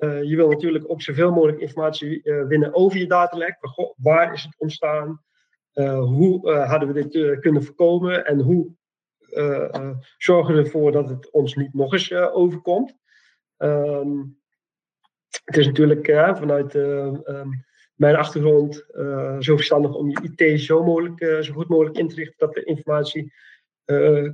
[0.00, 3.56] je wil natuurlijk ook zoveel mogelijk informatie winnen over je datalek.
[3.96, 5.22] waar is het ontstaan?
[6.00, 8.26] hoe hadden we dit kunnen voorkomen?
[8.26, 8.72] En hoe
[10.16, 12.96] zorgen ervoor dat het ons niet nog eens uh, overkomt.
[13.58, 14.40] Um,
[15.44, 17.64] het is natuurlijk vanuit um,
[17.94, 18.84] mijn achtergrond
[19.38, 22.64] zo verstandig om je IT zo, mogelijk, zo goed mogelijk in te richten dat de
[22.64, 23.32] informatie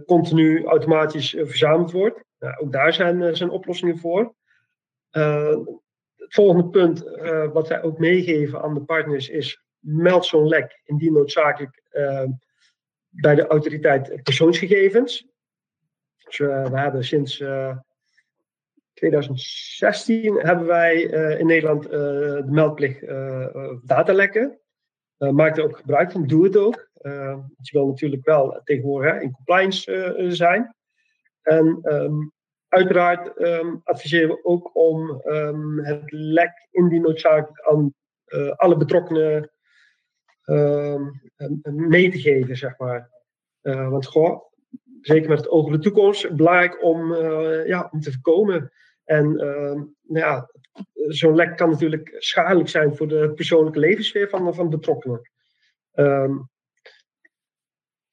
[0.07, 2.25] continu automatisch verzameld wordt.
[2.39, 4.35] Nou, ook daar zijn, zijn oplossingen voor.
[5.11, 7.05] het volgende punt
[7.53, 11.83] wat wij ook meegeven aan de partners is meld zo'n lek indien noodzakelijk
[13.21, 15.27] bij de autoriteit persoonsgegevens.
[16.25, 17.77] Dus, uh, we hebben sinds uh, eh,
[18.95, 23.01] 2016 hebben wij uh, in Nederland de meldplicht
[23.87, 24.59] datalekken.
[25.17, 26.89] maak er ook gebruik van, doe het ook.
[27.61, 30.75] je wil natuurlijk wel tegenwoordig in compliance zijn.
[31.43, 32.33] En um,
[32.69, 37.95] uiteraard um, adviseren we ook om um, het lek indien noodzakelijk aan
[38.57, 39.58] alle betrokkenen Ehm,
[41.65, 43.11] mee te geven, zeg maar.
[43.61, 44.41] Eh, want goh,
[45.01, 48.73] zeker met het oog op de toekomst, belangrijk om, uh, ja, om te voorkomen.
[49.05, 49.83] En uh,
[50.23, 50.51] ja,
[50.93, 55.31] zo'n lek kan natuurlijk schadelijk zijn voor de persoonlijke levenssfeer van, van betrokkenen.
[55.93, 56.39] Ehm,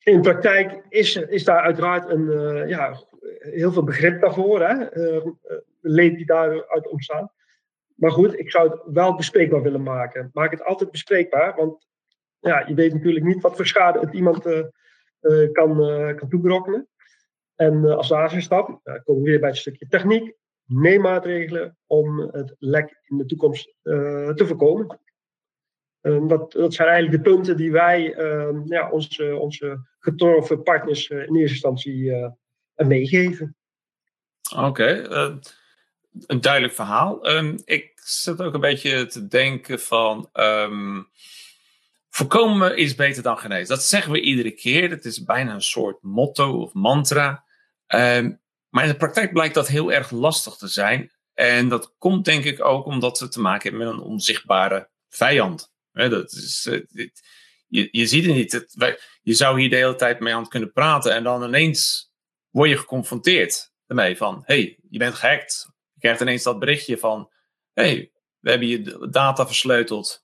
[0.03, 2.27] in praktijk is, is daar uiteraard een,
[2.67, 3.03] ja,
[3.39, 4.85] heel veel begrip daarvoor, hè?
[5.81, 7.31] leed die daaruit ontstaan.
[7.95, 10.29] Maar goed, ik zou het wel bespreekbaar willen maken.
[10.33, 11.87] Maak het altijd bespreekbaar, want
[12.45, 14.63] ja, je weet natuurlijk niet wat voor schade het iemand uh,
[15.21, 16.87] uh, kan, uh, kan.
[17.55, 20.33] En als laatste stap, komen we weer bij het stukje techniek.
[20.65, 24.99] Neem maatregelen om het lek in de toekomst te voorkomen.
[26.01, 28.01] dat, dat zijn eigenlijk de punten die wij
[28.65, 32.13] ja, onze, onze getroffen partners in eerste instantie
[32.75, 33.55] meegeven.
[34.55, 35.07] Oké,
[36.27, 37.29] een duidelijk verhaal.
[37.29, 40.29] Um, ik zit ook een beetje te denken van.
[42.15, 43.75] Voorkomen is beter dan genezen.
[43.75, 44.89] Dat zeggen we iedere keer.
[44.89, 47.45] Dat is bijna een soort motto of mantra.
[47.87, 51.11] Um, maar in de praktijk blijkt dat heel erg lastig te zijn.
[51.33, 55.71] En dat komt denk ik ook omdat we te maken hebben met een onzichtbare vijand.
[55.91, 57.27] dat is, dit,
[57.67, 58.51] je, je ziet het niet.
[58.51, 61.13] Het, je zou hier de hele tijd mee aan kunnen praten.
[61.13, 62.11] En dan ineens
[62.49, 64.43] word je geconfronteerd ermee van...
[64.45, 65.73] hey, je bent gehackt
[66.05, 67.31] krijgt ineens dat berichtje van:
[67.73, 70.23] hey, we hebben je data versleuteld.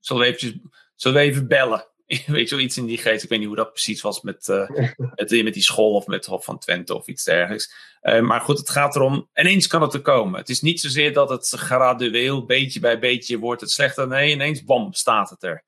[0.00, 0.52] Zullen we, eventjes,
[1.00, 1.88] zullen we even bellen?
[2.26, 3.22] weet je, iets in die geest.
[3.22, 4.68] Ik weet niet hoe dat precies was met, uh,
[5.14, 7.74] met, met, die school of met Hof van Twente of iets dergelijks.
[8.02, 10.40] Uh, maar goed, het gaat erom, ineens kan het er komen.
[10.40, 14.06] Het is niet zozeer dat het gradueel, beetje bij beetje, wordt het slechter.
[14.06, 15.64] Nee, ineens, bam, staat het er.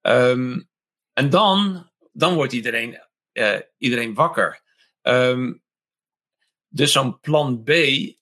[0.00, 0.68] Um,
[1.12, 3.00] en dan, dan wordt iedereen,
[3.32, 4.62] uh, iedereen wakker.
[5.02, 5.62] Um,
[6.68, 7.70] dus zo'n plan B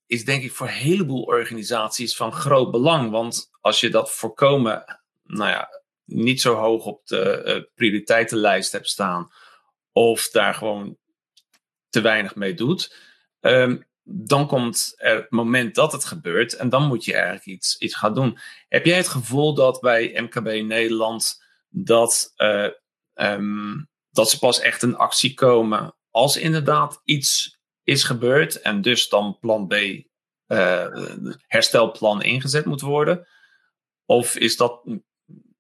[0.07, 3.11] is denk ik voor een heleboel organisaties van groot belang.
[3.11, 5.80] Want als je dat voorkomen, nou ja,
[6.11, 9.31] niet zo hoog op de uh, prioriteitenlijst hebt staan,
[9.93, 10.99] of daar gewoon
[11.89, 12.97] te weinig mee doet,
[13.41, 17.79] um, dan komt er het moment dat het gebeurt en dan moet je eigenlijk iets,
[17.79, 18.39] iets gaan doen.
[18.69, 22.69] Heb jij het gevoel dat bij MKB Nederland dat, uh,
[23.15, 29.09] um, dat ze pas echt een actie komen als inderdaad iets is gebeurd en dus
[29.09, 30.87] dan plan B, uh,
[31.47, 33.29] herstelplan ingezet moet worden?
[34.05, 34.83] Of is dat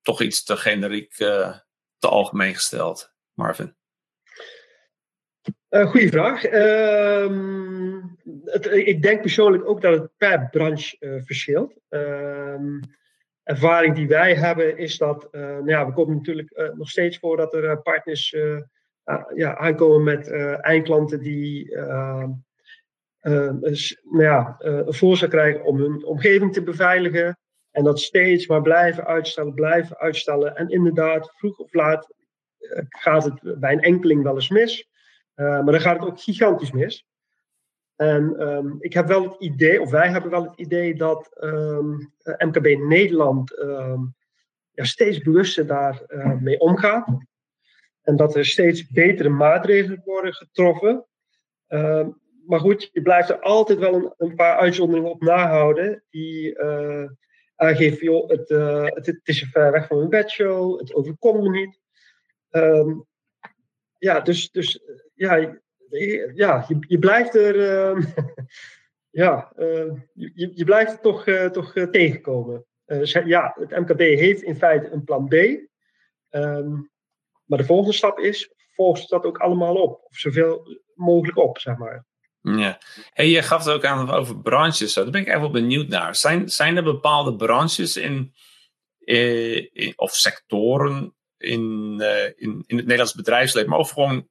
[0.02, 1.56] toch iets te generiek, uh,
[1.98, 3.74] te algemeen gesteld, Marvin?
[5.70, 6.44] Uh, goeie vraag.
[6.44, 8.00] Ehm,
[8.44, 11.74] het, ik denk persoonlijk ook dat het per branche verschilt.
[11.90, 12.78] Uh,
[13.42, 17.54] ervaring die wij hebben is dat, nou ja, we komen natuurlijk nog steeds voor dat
[17.54, 18.36] er partners
[19.34, 22.28] ja, aankomen met eindklanten die uh,
[23.20, 27.38] nou ja, een voorstel krijgen om hun omgeving te beveiligen.
[27.70, 30.56] En dat steeds maar blijven uitstellen, blijven uitstellen.
[30.56, 32.14] En inderdaad, vroeg of laat
[32.88, 34.88] gaat het bij een enkeling wel eens mis.
[35.34, 37.06] maar dan gaat het ook gigantisch mis.
[37.96, 41.30] En um, ik heb wel het idee, of wij hebben wel het idee dat
[42.38, 44.14] MKB Nederland um,
[44.70, 47.08] ja, steeds bewuster daarmee mee omgaat.
[48.02, 51.06] En dat er steeds betere maatregelen worden getroffen.
[51.68, 52.06] Uh,
[52.46, 56.04] maar goed, je blijft er altijd wel een, een paar uitzonderingen op nahouden.
[56.10, 57.08] Die uh,
[57.60, 61.50] aangeven, joh, het, uh, het, het, is ver weg van mijn bedshow, het overkomt me
[61.50, 61.80] niet.
[62.50, 63.06] Um,
[63.98, 64.80] ja, dus, dus
[65.14, 67.56] ja, je, ja je, je blijft er.
[67.56, 68.06] Uh,
[69.22, 69.52] ja,
[70.12, 72.66] je, je blijft toch, toch tegenkomen.
[73.24, 75.34] ja, het MKB heeft in feite een plan B.
[77.44, 80.04] Maar de volgende stap is, volg dat ook allemaal op.
[80.04, 82.06] Of zoveel mogelijk op, zeg maar.
[82.42, 82.78] Ja.
[83.12, 84.92] Hey, je gaf het ook aan over branches.
[84.92, 86.16] Daar ben ik even benieuwd naar.
[86.16, 88.34] Zijn, zijn er bepaalde branches in,
[89.04, 94.28] eh, of sectoren in, uh, in, in het Nederlands bedrijfsleven, maar of gewoon,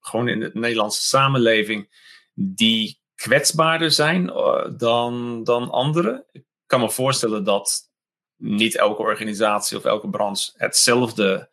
[0.00, 1.88] gewoon in de Nederlandse samenleving,
[2.34, 6.26] die kwetsbaarder zijn uh, dan, dan andere?
[6.32, 7.90] Ik kan me voorstellen dat
[8.36, 11.50] niet elke organisatie of elke branche hetzelfde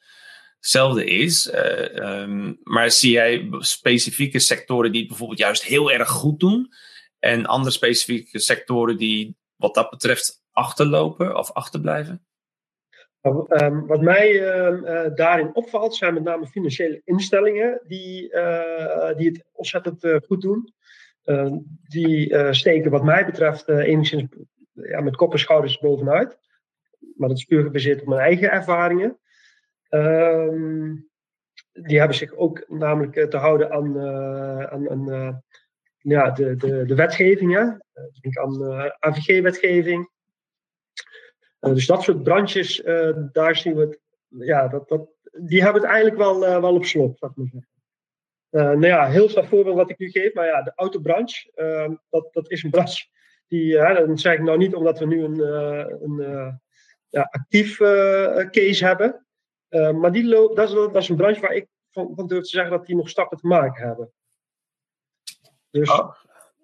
[0.59, 1.53] hetzelfde is.
[1.53, 6.73] Uh, um, maar zie jij specifieke sectoren die het bijvoorbeeld juist heel erg goed doen?
[7.19, 12.21] En andere specifieke sectoren die wat dat betreft achterlopen of achterblijven?
[13.21, 19.45] Um, wat mij uh, daarin opvalt zijn met name financiële instellingen die, uh, die het
[19.51, 20.73] ontzettend goed doen.
[21.23, 24.23] Ehm, die steken wat mij betreft enigszins
[24.73, 26.37] ja, met kop en schouders bovenuit.
[27.15, 29.17] Maar dat is puur gebaseerd op mijn eigen ervaringen.
[29.89, 31.09] Um,
[31.81, 35.35] die hebben zich ook namelijk eh, te houden aan, uh, aan, uh,
[35.97, 37.85] ja, de, de, de wetgevingen.
[38.21, 40.09] denk aan AVG-wetgeving.
[41.59, 42.81] dus dat soort branches,
[43.31, 43.99] daar zien we het.
[44.27, 48.79] Ja, dat, dat, die hebben het eigenlijk wel, wel op slot, zou ik maar zeggen.
[48.79, 52.33] nou ja, heel veel voorbeeld wat ik nu geef, maar ja, de autobranche, ehm, dat,
[52.33, 53.05] dat is een branche
[53.47, 55.39] Die, dat zeg ik nou niet omdat we nu een,
[56.03, 56.59] een
[57.09, 57.77] ja, actief
[58.51, 59.26] case hebben.
[59.69, 62.71] Maar die dat, is, dat is een branche waar ik van, van durf te zeggen
[62.71, 64.11] dat die nog stappen te maken hebben.
[65.71, 65.89] Dus...
[65.89, 66.15] Oh,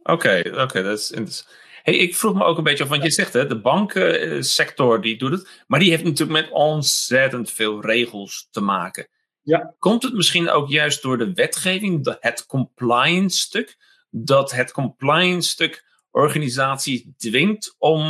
[0.03, 1.61] oké, oké, dat is interessant.
[1.83, 5.17] Hey, ik vroeg me ook een beetje af, want je zegt hè, de bankensector die
[5.17, 9.07] doet het, maar die heeft natuurlijk met ontzettend veel regels te maken.
[9.41, 9.75] Ja.
[9.79, 13.77] Komt het misschien ook juist door de wetgeving, het compliance stuk,
[14.09, 18.01] dat het compliance stuk organisaties dwingt om,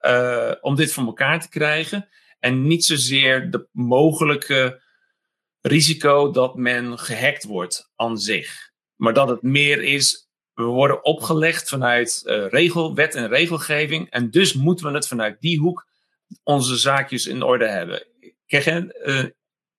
[0.00, 2.08] uh, om dit voor elkaar te krijgen
[2.40, 4.82] en niet zozeer de mogelijke
[5.60, 11.68] risico dat men gehackt wordt aan zich, maar dat het meer is we worden opgelegd
[11.68, 14.10] vanuit uh, regel, wet en regelgeving.
[14.10, 15.86] En dus moeten we het vanuit die hoek
[16.42, 18.06] onze zaakjes in orde hebben.
[18.46, 18.66] Kijk,
[19.04, 19.24] uh,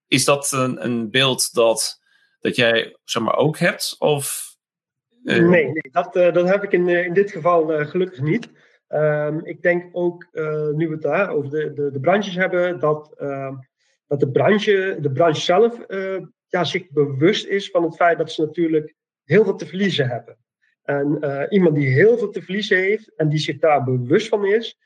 [0.07, 2.01] is dat een, een, beeld dat,
[2.39, 3.95] dat jij zeg maar, ook hebt?
[3.99, 4.55] Of,
[5.23, 5.49] uh...
[5.49, 8.49] Nee, nee dat, dat heb ik in, in dit geval gelukkig niet.
[8.93, 10.27] Um, ik denk ook,
[10.73, 13.55] nu we het daar over de, de, de branches hebben, dat, ehm,
[14.07, 15.85] dat de, branche, de branche zelf
[16.47, 20.37] ja, zich bewust is van het feit dat ze natuurlijk heel veel te verliezen hebben.
[20.83, 24.45] En uh, iemand die heel veel te verliezen heeft en die zich daar bewust van
[24.45, 24.77] is,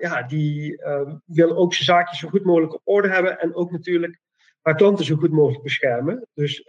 [0.00, 3.70] ja, die uh, wil ook zijn zaakjes zo goed mogelijk op orde hebben en ook
[3.70, 4.20] natuurlijk
[4.60, 6.26] haar klanten zo goed mogelijk beschermen.
[6.34, 6.68] Dus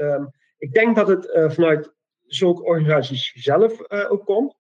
[0.58, 4.57] ik denk dat het vanuit zulke organisaties zelf ook komt.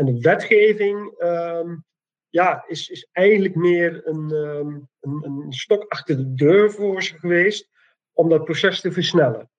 [0.00, 1.84] En de wetgeving um,
[2.28, 7.18] ja, is, is eigenlijk meer een, um, een, een stok achter de deur voor ze
[7.18, 7.68] geweest
[8.12, 9.50] om dat proces te versnellen.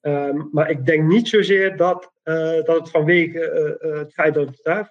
[0.00, 4.46] Um, maar ik denk niet zozeer dat, uh, dat het vanwege uh, het feit dat
[4.46, 4.84] het uh,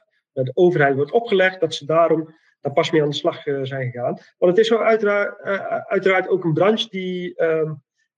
[0.43, 4.17] de overheid wordt opgelegd, dat ze daarom daar pas mee aan de slag zijn gegaan.
[4.38, 7.36] Want het is wel uiteraard, ook een branche die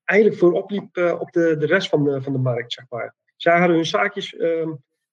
[0.03, 3.15] eigenlijk voorop liep op de, de rest van de, van de markt, zeg maar.
[3.35, 4.35] Zij hadden hun zaakjes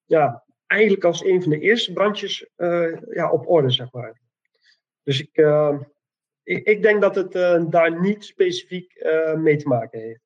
[0.05, 2.49] ja, eigenlijk als een van de eerste branches
[3.09, 4.21] ja, op orde, zeg maar.
[5.03, 5.37] Dus ik,
[6.43, 7.31] ik, ik, denk dat het
[7.71, 10.21] daar niet specifiek mee te maken heeft.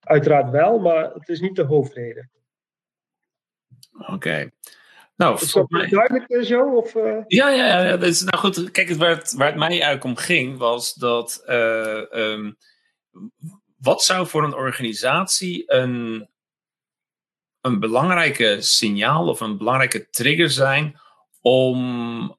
[0.00, 2.30] Uiteraard wel, maar het is niet de hoofdreden.
[4.06, 4.50] Oké.
[5.20, 5.88] Nou, is dat mij...
[5.88, 6.76] duidelijk eh, zo?
[6.76, 7.18] Of, uh...
[7.26, 7.96] Ja, ja, ja.
[7.96, 11.42] Dus, nou goed, kijk, waar het, waar het mij eigenlijk om ging, was dat.
[11.46, 12.56] Uh, um,
[13.76, 16.29] wat zou voor een organisatie een,
[17.60, 21.00] een belangrijke signaal of een belangrijke trigger zijn
[21.40, 22.38] om,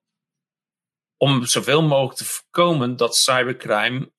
[1.17, 4.11] om zoveel mogelijk te voorkomen dat cybercrime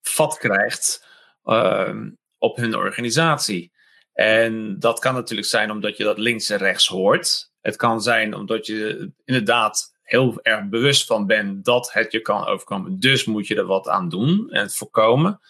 [0.00, 1.06] vat krijgt
[1.44, 1.94] uh,
[2.38, 3.72] op hun organisatie.
[4.12, 7.52] En dat kan natuurlijk zijn omdat je dat links en rechts hoort.
[7.60, 12.46] Het kan zijn omdat je inderdaad heel erg bewust van bent dat het je kan
[12.46, 12.98] overkomen.
[13.00, 15.40] Dus moet je er wat aan doen en het voorkomen.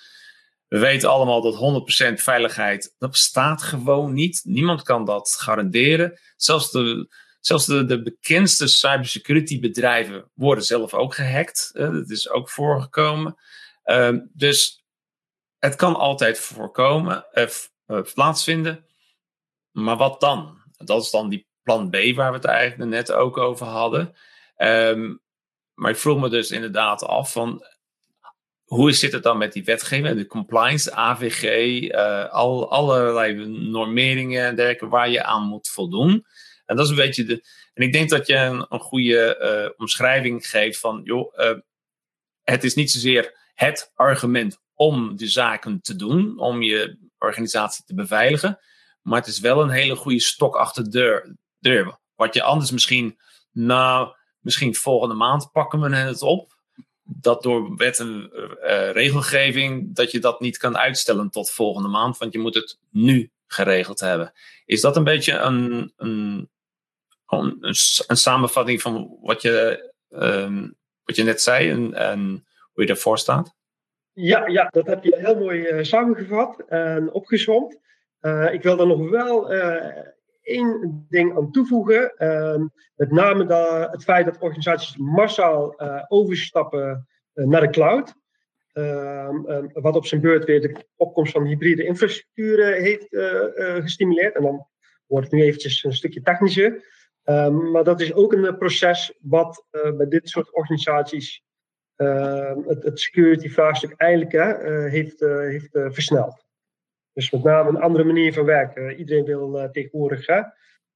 [0.70, 4.40] We weten allemaal dat 100% veiligheid, dat bestaat gewoon niet.
[4.44, 6.20] Niemand kan dat garanderen.
[6.37, 11.70] Zelfs de, zelfs de, de bekendste cybersecurity bedrijven worden zelf ook gehackt.
[11.72, 13.37] dat is ook voorgekomen.
[13.85, 14.85] Uh, dus
[15.59, 17.26] het kan altijd voorkomen,
[17.87, 18.87] uh, plaatsvinden.
[19.70, 20.62] Maar wat dan?
[20.76, 24.14] Dat is dan die plan B waar we het eigenlijk net ook over hadden.
[24.56, 25.20] Um,
[25.74, 27.64] maar ik vroeg me dus inderdaad af van
[28.70, 31.42] hoe zit het dan met die wetgeving, de compliance, AVG,
[31.88, 36.26] eh, al, allerlei normeringen en dergelijke waar je aan moet voldoen.
[36.66, 37.44] En dat is een beetje de.
[37.74, 41.59] En ik denk dat je een, een goede uh, omschrijving geeft van, joh, uh,
[42.42, 47.94] het is niet zozeer het argument om de zaken te doen, om je organisatie te
[47.94, 48.59] beveiligen.
[49.02, 51.37] Maar het is wel een hele goede stok achter de deur.
[51.59, 51.98] deur.
[52.14, 53.18] Wat je anders misschien,
[53.52, 56.59] nou, misschien volgende maand pakken we het op.
[57.12, 62.18] Dat door wet en uh, regelgeving, dat je dat niet kan uitstellen tot volgende maand,
[62.18, 64.33] want je moet het nu geregeld hebben.
[64.64, 66.51] Is dat een beetje een, een,
[67.27, 73.18] een, samenvatting van wat je, um, wat je net zei en, en hoe je daarvoor
[73.18, 73.55] staat?
[74.12, 77.79] Ja, ja, dat heb je heel mooi uh, samengevat en opgezomd.
[78.51, 79.53] Ik wil er nog wel
[80.51, 82.17] één ding aan toevoegen.
[82.17, 83.55] Ehm, met name
[83.91, 88.15] het feit dat organisaties massaal overstappen naar de cloud.
[88.73, 93.07] Ehm, ehm, wat op zijn beurt weer de opkomst van hybride infrastructuren heeft
[93.83, 94.37] gestimuleerd.
[94.37, 94.67] En dan
[95.07, 96.85] wordt het nu eventjes een stukje technischer.
[97.73, 101.42] maar dat is ook een proces wat bij dit soort organisaties
[101.96, 106.50] het, het security-vraagstuk eigenlijk hè, uh, heeft, heeft versneld.
[107.21, 108.96] Dus met name een andere manier van werken.
[108.96, 110.42] Iedereen wil tegenwoordig hè,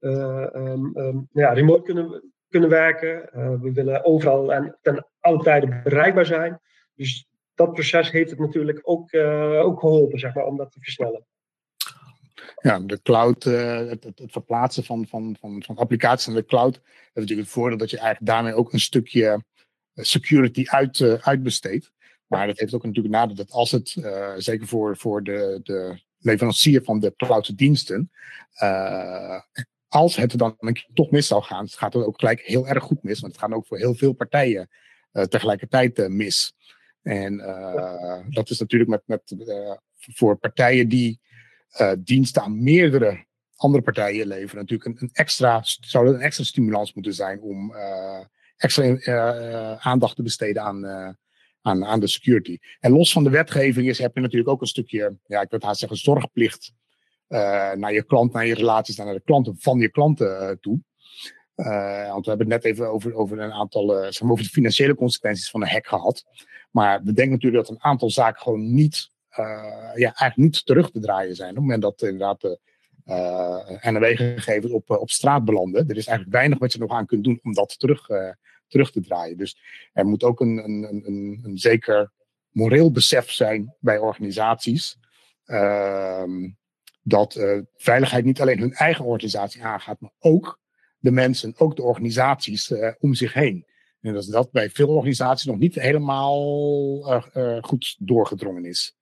[0.01, 3.29] um, um, ja, remote kunnen, kunnen werken.
[3.61, 6.61] we willen overal en ten alle tijden bereikbaar zijn.
[6.95, 9.15] Dus dat proces heeft het natuurlijk ook,
[9.65, 11.27] ook geholpen zeg maar, om dat te versnellen.
[12.61, 17.15] ja, de cloud, het, het, verplaatsen van, van, van, van applicaties naar de cloud, heeft
[17.15, 19.45] natuurlijk het voordeel dat je eigenlijk daarmee ook een stukje
[19.95, 21.93] security uit, uitbesteedt.
[22.27, 23.97] Maar dat heeft ook natuurlijk nadeel dat als het,
[24.37, 28.11] zeker voor, voor de, de leverancier van de clouddiensten,
[28.63, 29.41] uh,
[29.89, 32.69] als het er dan een keer toch mis zou gaan, gaat het ook gelijk heel
[32.69, 33.21] erg goed mis.
[33.21, 34.69] Want het gaat ook voor heel veel partijen
[35.13, 36.55] uh, tegelijkertijd uh, mis.
[37.03, 37.37] En
[38.31, 39.35] dat is natuurlijk met, met,
[39.95, 41.21] voor partijen die
[41.99, 43.25] diensten aan meerdere
[43.57, 47.75] andere partijen leveren, natuurlijk een, een extra, zou dat een extra stimulans moeten zijn om
[48.57, 51.17] extra aandacht te besteden aan
[51.65, 52.59] aan, de security.
[52.81, 55.61] En los van de wetgeving is, heb je natuurlijk ook een stukje, ja, ik wil
[55.63, 56.73] haast zeggen, zorgplicht
[57.29, 60.79] uh, naar je klant, naar je relaties, naar de klanten van je klanten uh, toe.
[61.57, 64.51] Uh, want we hebben het net even over, over een aantal, zeg maar over de
[64.51, 66.25] financiële consequenties van een hack gehad.
[66.71, 69.11] Maar we denken natuurlijk dat een aantal zaken gewoon niet,
[69.95, 71.49] ja, eigenlijk niet terug te draaien zijn.
[71.49, 72.59] Op het moment dat inderdaad de
[73.81, 75.89] NRW-gegevens op, op straat belanden.
[75.89, 78.09] Er is eigenlijk weinig wat je nog aan kunt doen om dat terug
[78.69, 79.37] terug te draaien.
[79.37, 79.59] Dus
[79.93, 82.13] er moet ook een, een, een, een zeker
[82.51, 84.97] moreel besef zijn bij organisaties.
[85.47, 86.23] Uh,
[87.03, 90.61] dat uh, veiligheid niet alleen hun eigen organisatie aangaat, maar ook
[90.99, 93.67] de mensen, ook de organisaties uh, om zich heen.
[94.01, 98.97] En dat dat bij veel organisaties nog niet helemaal uh, goed doorgedrongen is.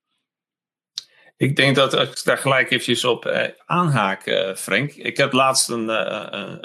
[1.37, 3.25] Ik denk dat ik daar gelijk eventjes op
[3.65, 4.91] aanhaak, Frank.
[4.91, 5.87] Ik heb laatst een,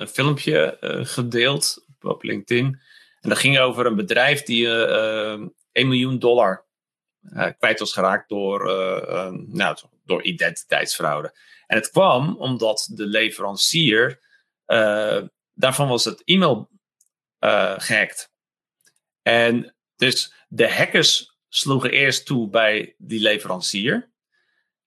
[0.01, 2.81] een filmpje gedeeld op LinkedIn.
[3.29, 6.67] En dat ging over een bedrijf die uh, eh, 1 eh, miljoen dollar
[7.23, 8.65] uh, kwijt was geraakt door,
[9.49, 11.35] nou, door identiteitsfraude.
[11.67, 14.21] En het kwam omdat de leverancier,
[15.55, 16.71] daarvan was het e-mail
[17.77, 18.33] gehackt.
[19.23, 24.11] En dus de hackers sloegen eerst toe bij die leverancier.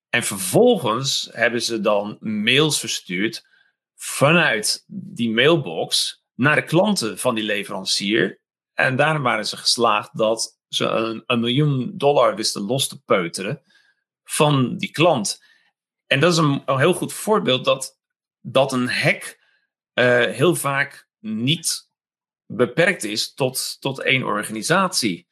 [0.10, 3.46] En vervolgens hebben ze dan mails verstuurd
[3.96, 8.40] vanuit die mailbox naar de klanten van die leverancier.
[8.74, 10.86] En daarom waren ze geslaagd dat ze
[11.26, 13.62] een, miljoen dollar wisten los te peuteren
[14.24, 15.44] van die klant.
[16.08, 18.00] En dat is een, heel goed voorbeeld dat,
[18.40, 19.40] dat een hack
[19.94, 21.90] uh, heel vaak niet
[22.46, 25.28] beperkt is tot, tot één organisatie.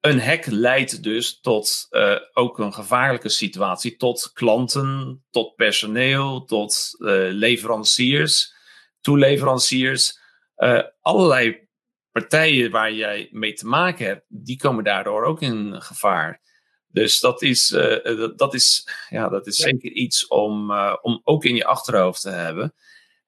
[0.00, 6.94] Een hack leidt dus tot uh, ook een gevaarlijke situatie, tot klanten, tot personeel, tot
[6.98, 8.54] uh, leveranciers,
[9.00, 10.22] toeleveranciers.
[10.56, 11.68] Uh, allerlei
[12.12, 16.40] partijen waar jij mee te maken hebt, die komen daardoor ook in gevaar.
[16.86, 21.44] Dus dat is, uh, dat, is, ja, dat is zeker iets om, uh, om ook
[21.44, 22.74] in je achterhoofd te hebben.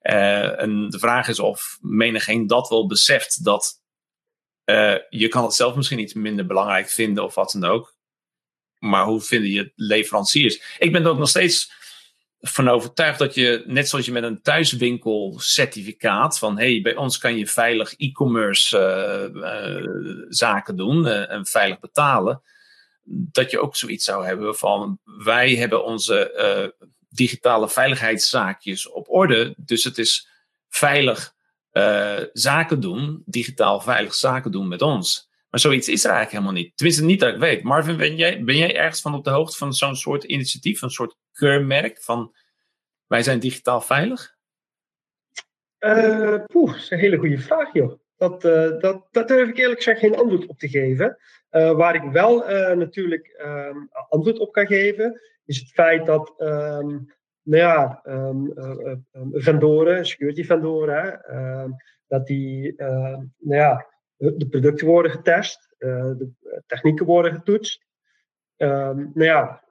[0.00, 3.82] en de vraag is of menigeen dat wel beseft dat
[5.08, 7.96] je kan het zelf misschien iets minder belangrijk vinden of wat dan ook.
[8.78, 10.76] Maar hoe vinden je leveranciers?
[10.78, 11.72] Ik ben ook nog steeds
[12.40, 17.36] van overtuigd dat je, net zoals je met een thuiswinkelcertificaat, van hey, bij ons kan
[17.36, 22.42] je veilig e-commerce uh, uh, zaken doen uh, en veilig betalen,
[23.08, 26.74] dat je ook zoiets zou hebben van wij hebben onze
[27.08, 30.28] digitale veiligheidszaakjes op orde, dus het is
[30.68, 31.34] veilig
[32.32, 35.28] zaken doen, digitaal veilig zaken doen met ons.
[35.50, 36.76] Maar zoiets is er eigenlijk helemaal niet.
[36.76, 37.62] Tenminste, niet dat ik weet.
[37.62, 40.90] Marvin, ben jij, ben jij ergens van op de hoogte van zo'n soort initiatief, een
[40.90, 42.34] soort keurmerk van
[43.06, 44.36] wij zijn digitaal veilig?
[45.80, 47.98] Uh, dat is een hele goede vraag, joh.
[48.16, 51.18] Dat, uh, dat, dat durf ik eerlijk gezegd geen antwoord op te geven.
[51.50, 52.38] Uh, waar ik wel
[52.74, 58.52] natuurlijk um, antwoord op kan geven, is het feit dat um, nou ja, um,
[60.04, 61.20] security vendoren,
[62.06, 66.30] dat die nou ja, de producten worden getest, de
[66.66, 67.86] technieken worden getoetst.
[68.56, 69.64] nou ja,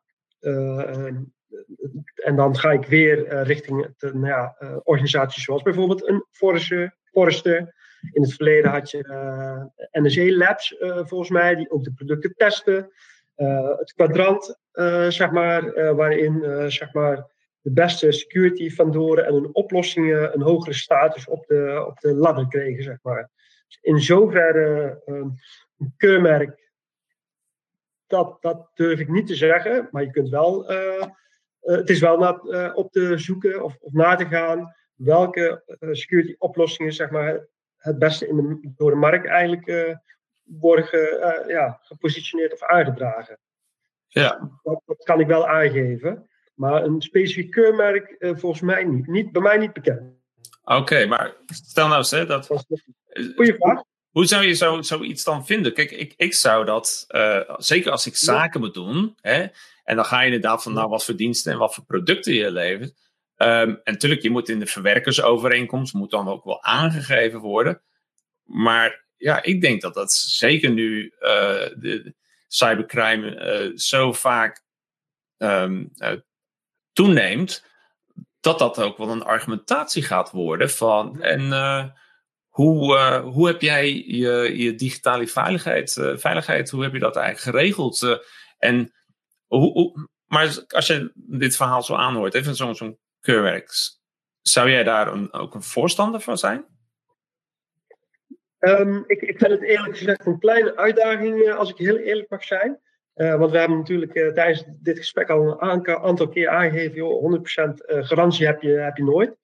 [2.15, 6.25] en dan ga ik weer uh, richting de, nou ja, uh, organisaties zoals bijvoorbeeld een
[6.31, 6.95] Forrester.
[7.03, 7.73] Forrester.
[8.11, 12.33] In het verleden had je uh, eh, NRC Labs, volgens mij, die ook de producten
[12.35, 12.91] testen.
[13.77, 14.57] het kwadrant,
[15.13, 17.25] zeg maar, waarin zeg maar,
[17.61, 22.47] de beste security vendoren en hun oplossingen een hogere status op de, op de ladder
[22.47, 23.29] kregen, zeg maar.
[23.67, 26.65] Dus in zoverre een keurmerk,
[28.07, 31.07] dat, dat durf ik niet te zeggen, maar je kunt wel eh,
[31.65, 35.89] het is wel na, uh, op te zoeken of, of na te gaan welke uh,
[35.93, 37.47] security oplossingen zeg maar,
[37.77, 39.97] het beste in de, door de markt eigenlijk
[40.43, 43.39] worden ge, ja, gepositioneerd of aangedragen.
[44.07, 44.51] Ja.
[44.63, 46.29] Dat, dat, kan ik wel aangeven.
[46.53, 49.07] Maar een specifiek keurmerk volgens mij niet.
[49.07, 49.31] niet.
[49.31, 50.01] Bij mij niet bekend.
[50.63, 52.47] Oké, okay, maar stel nou eens hè, dat...
[53.35, 53.83] Goeie vraag.
[54.15, 55.73] Hoe zou je zo, zoiets dan vinden?
[55.73, 57.05] Kijk, ik, ik zou dat,
[57.57, 59.45] zeker als ik zaken moet doen, hè,
[59.83, 62.51] en dan ga je inderdaad van nou, wat voor diensten en wat voor producten je
[62.51, 62.89] levert.
[63.37, 67.81] Um, en natuurlijk, je moet in de verwerkersovereenkomst, moet dan ook wel aangegeven worden.
[68.43, 71.29] Maar ja, ik denk dat dat zeker nu uh,
[71.75, 72.13] de
[72.47, 74.63] cybercrime uh, zo vaak
[75.37, 76.11] um, uh,
[76.93, 77.65] toeneemt,
[78.39, 81.21] dat dat ook wel een argumentatie gaat worden van.
[81.21, 81.49] En
[82.55, 88.21] hoe, hoe heb jij je, je digitale veiligheid, veiligheid, hoe heb je dat eigenlijk geregeld?
[88.57, 88.93] en
[89.47, 93.69] hoe, maar als je dit verhaal zo aanhoort, even zo'n zo keurwerk,
[94.41, 96.65] zou jij daar ook een voorstander van zijn?
[98.59, 102.43] Um, ik, ik vind het eerlijk gezegd een kleine uitdaging, als ik heel eerlijk mag
[102.43, 102.79] zijn.
[103.13, 108.45] Want we hebben natuurlijk tijdens dit gesprek al een aantal keer aangegeven, joh, 100% garantie
[108.45, 109.37] heb je, heb je nooit.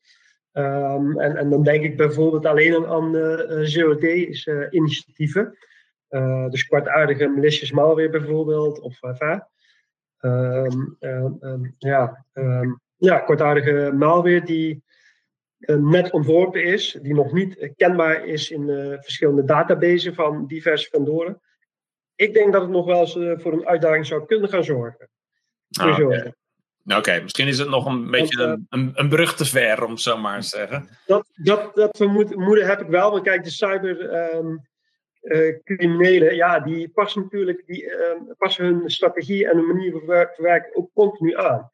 [0.54, 3.14] Um, en, en dan denk ik bijvoorbeeld alleen aan
[3.66, 5.58] Zero Days initiatieven.
[6.50, 9.00] dus kwartaardige malicious malware bijvoorbeeld, of
[10.20, 10.98] um,
[11.78, 12.26] ja,
[12.98, 14.84] ja, kortaardige malware die
[15.66, 18.66] net ontworpen is, die nog niet kenbaar is in
[19.02, 21.42] verschillende databases van diverse vendoren.
[22.16, 25.10] Ik denk dat het nog wel eens voor een uitdaging zou kunnen gaan zorgen.
[25.80, 26.32] Ah,
[26.86, 27.14] Oké, okay.
[27.14, 27.22] okay.
[27.22, 30.42] misschien is het nog een beetje een, een, een, brug te ver, om zo maar
[30.42, 30.90] te zeggen.
[31.06, 37.22] Dat, dat, dat vermoeden heb ik wel, want kijk, de cybercriminelen, um, ja, die passen
[37.22, 37.92] natuurlijk die,
[38.38, 40.06] passen hun strategie en hun manier van
[40.38, 41.72] werken ook continu aan.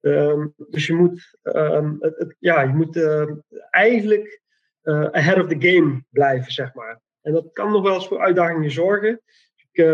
[0.00, 3.30] Um, dus je moet, het, het, ja, je moet uh,
[3.70, 4.40] eigenlijk
[4.82, 7.00] uh, ahead of the game blijven, zeg maar.
[7.22, 9.20] En dat kan nog wel eens voor uitdagingen zorgen.
[9.72, 9.84] Ik,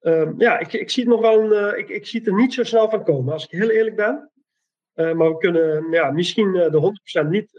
[0.00, 2.54] um, ja, ik, ik, zie het nog wel, uh, ik, ik, zie het er niet
[2.54, 4.30] zo snel van komen, als ik heel eerlijk ben.
[4.94, 6.92] maar we kunnen ja, misschien de
[7.24, 7.50] 100% niet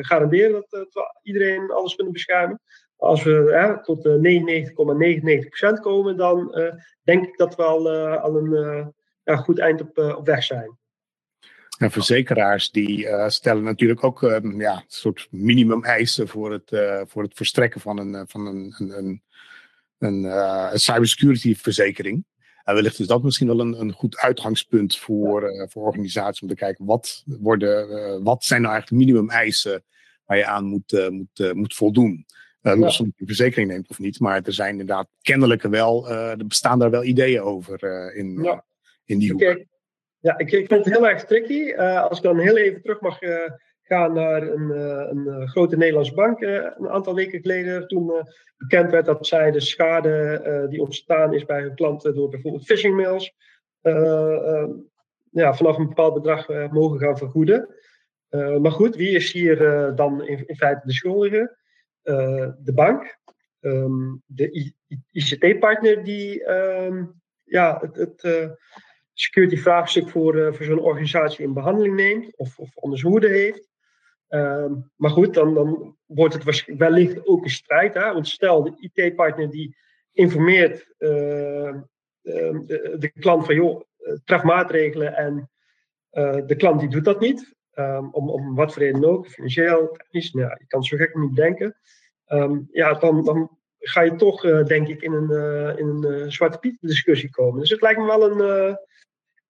[0.00, 2.60] garanderen dat, iedereen alles kunnen beschermen.
[2.96, 4.08] Als we tot
[5.76, 6.54] 99,99% komen, dan
[7.02, 8.94] denk ik dat we al, een
[9.24, 10.78] ja, goed eind op, eh, op weg zijn.
[11.78, 16.70] En verzekeraars die stellen natuurlijk ook ja, een soort minimum eisen voor het,
[17.08, 19.22] voor het verstrekken van een, van een, een, een,
[19.98, 20.24] een,
[20.72, 22.24] een cybersecurity verzekering.
[22.64, 26.54] En wellicht is dat misschien wel een, een goed uitgangspunt voor, voor organisaties om te
[26.54, 29.84] kijken wat, worden, wat zijn nou eigenlijk de minimum eisen
[30.24, 32.26] waar je aan moet, moet, moet voldoen.
[32.62, 34.20] Uh, los of je verzekering neemt of niet.
[34.20, 38.64] Maar er zijn inderdaad kennelijk wel, er bestaan daar wel ideeën over in, ja
[39.06, 39.66] in die hoek.
[40.20, 41.60] ja, ik, ik vind het heel erg tricky.
[41.60, 43.18] Uh, als ik dan heel even terug mag
[43.86, 47.88] gaan naar een, uh, een grote Nederlandse bank een aantal weken geleden.
[47.88, 48.12] Toen
[48.56, 52.96] bekend werd dat zij de schade die ontstaan is bij hun klanten door bijvoorbeeld phishing
[52.96, 53.34] mails.
[55.30, 57.68] ja, vanaf een bepaald bedrag mogen gaan vergoeden.
[58.60, 59.58] maar goed, wie is hier
[59.94, 61.56] dan in, feite de schuldige?
[62.58, 63.18] de bank.
[63.60, 64.72] Um, de
[65.10, 67.04] ICT-partner die ehm,
[67.44, 68.56] ja, het, het
[69.18, 73.68] security vraagstuk voor, voor zo'n organisatie in behandeling neemt of, of onder heeft.
[74.28, 77.94] Um, maar goed, dan, dan wordt het wellicht ook een strijd.
[77.94, 78.12] Hè?
[78.12, 79.76] Want stel, de IT-partner die
[80.12, 81.74] informeert uh,
[82.20, 85.50] de, de, klant van joh, eh, tref maatregelen en
[86.46, 87.54] de klant die doet dat niet.
[88.10, 91.76] Om, om wat voor reden ook, financieel, technisch, nou, je kan zo gek niet denken.
[92.72, 95.30] Ja, dan, dan ga je toch, uh, denk ik, in een,
[95.78, 97.60] in een zwarte piet discussie komen.
[97.60, 98.76] Dus het lijkt me wel een,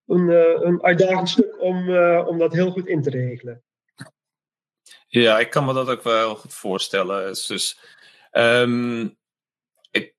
[0.06, 3.62] een, eh, een uitdagend stuk om, eh, om dat heel goed in te regelen.
[5.06, 7.26] Ja, ik kan me dat ook wel goed voorstellen.
[7.26, 7.78] Dus
[8.32, 9.18] um,
[9.90, 10.14] ik,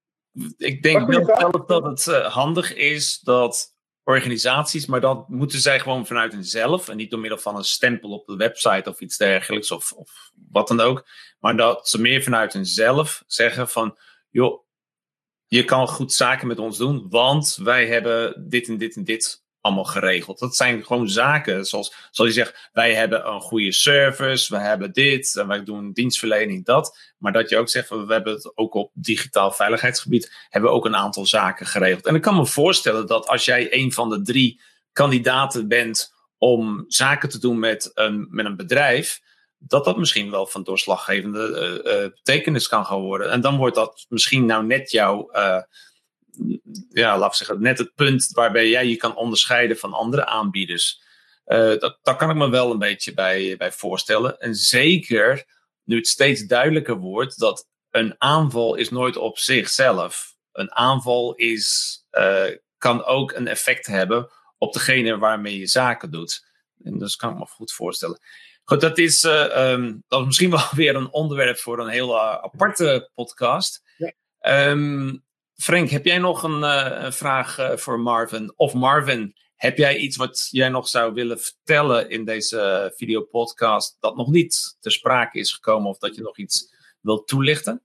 [0.58, 5.80] ik denk wel zelf dat het uh, handig is dat organisaties, maar dat moeten zij
[5.80, 9.18] gewoon vanuit hunzelf en niet door middel van een stempel op de website of iets
[9.18, 11.08] dergelijks of, of wat dan ook,
[11.40, 13.98] maar dat ze meer vanuit hunzelf zeggen van,
[14.30, 14.66] joh,
[15.46, 19.46] je kan goed zaken met ons doen, want wij hebben dit en dit en dit
[19.62, 20.40] allemaal geregeld.
[20.40, 24.94] Dat zijn gewoon zaken, zoals, zoals je zegt, wij hebben een goede service, we hebben
[24.94, 27.14] dit, en wij doen dienstverlening dat.
[27.18, 30.86] Maar dat je ook zegt, we hebben het ook op digitaal veiligheidsgebied, hebben we ook
[30.86, 32.06] een aantal zaken geregeld.
[32.06, 36.86] En ik kan me voorstellen dat als jij een van de drie kandidaten bent om
[36.88, 39.22] zaken te doen met een, met een bedrijf,
[39.58, 43.32] dat dat misschien wel van doorslaggevende uh, uh, betekenis kan gaan worden.
[43.32, 45.62] En dan wordt dat misschien nou net jouw uh,
[46.90, 51.02] ja, laat ik zeggen, net het punt waarbij jij je kan onderscheiden van andere aanbieders.
[51.46, 54.40] Uh, dat, daar kan ik me wel een beetje bij, bij voorstellen.
[54.40, 55.46] En zeker
[55.84, 60.36] nu het steeds duidelijker wordt dat een aanval is nooit op zichzelf.
[60.52, 62.46] Een aanval is, uh,
[62.78, 66.46] kan ook een effect hebben op degene waarmee je zaken doet.
[66.84, 68.20] En dat kan ik me goed voorstellen.
[68.64, 73.10] Goed, dat is, ehm, dat is misschien wel weer een onderwerp voor een hele aparte
[73.14, 73.84] podcast.
[73.98, 74.12] Ja.
[74.40, 75.16] Ehm,
[75.62, 76.62] Frank, heb jij nog een,
[77.06, 78.54] een vraag voor Marvin?
[78.56, 84.16] Of Marvin, heb jij iets wat jij nog zou willen vertellen in deze videopodcast dat
[84.16, 87.82] nog niet ter sprake is gekomen of dat je nog iets wilt toelichten?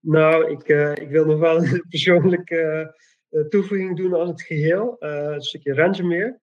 [0.00, 2.94] Nou, ik, ik wil nog wel een persoonlijke
[3.48, 4.96] toevoeging doen aan het geheel.
[4.98, 6.40] Een stukje ransomware.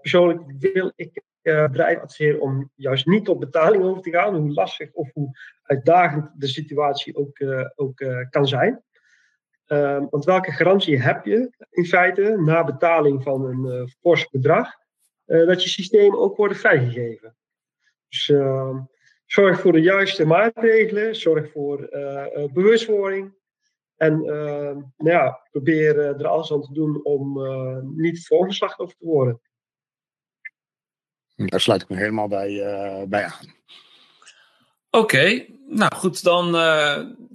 [0.00, 4.92] persoonlijk wil ik bedrijven adviseren om juist niet op betaling over te gaan, hoe lastig
[4.92, 7.38] of hoe uitdagend de situatie ook,
[7.74, 8.82] ook kan zijn.
[9.68, 14.70] Ehm, want welke garantie heb je in feite na betaling van een uh, fors bedrag
[15.26, 17.36] uh, dat je systemen ook worden vrijgegeven?
[18.08, 18.78] Dus uh,
[19.26, 23.34] zorg voor de juiste maatregelen, zorg voor eh, bewustwording
[23.96, 27.38] en ehm, nou ja, probeer er alles aan te doen om
[27.96, 29.40] niet volgende slachtoffer te worden.
[31.34, 33.54] Daar sluit ik me helemaal bij, bij aan.
[34.90, 36.52] Oké, nou goed, dan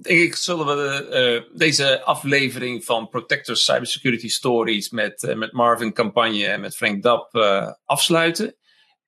[0.04, 5.52] denk ik zullen we de, uh, deze aflevering van Protector Cybersecurity Stories met, uh, met
[5.52, 7.34] Marvin Campagne en met Frank Dap
[7.84, 8.56] afsluiten.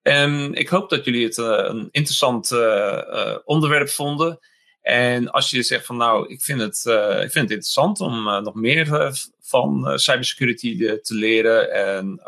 [0.03, 2.53] En ik hoop dat jullie het een interessant
[3.45, 4.39] onderwerp vonden.
[4.81, 6.83] En als je zegt van nou, ik vind het,
[7.25, 11.73] ik vind het interessant om nog meer van cybersecurity te leren.
[11.73, 12.23] En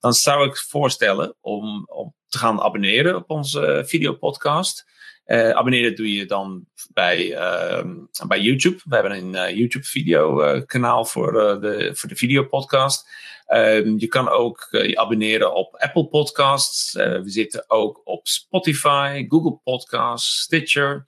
[0.00, 4.84] dan zou ik voorstellen om, om te gaan abonneren op onze videopodcast.
[5.26, 7.84] Uh, abonneren doe je dan bij, uh,
[8.26, 8.80] bij YouTube.
[8.84, 13.08] We hebben een uh, YouTube video eh, kanaal voor, de, voor de videopodcast.
[13.46, 16.92] Ehm, je kan ook je abonneren op Apple Podcasts.
[16.92, 21.06] we zitten ook op Spotify, Google Podcasts, Stitcher.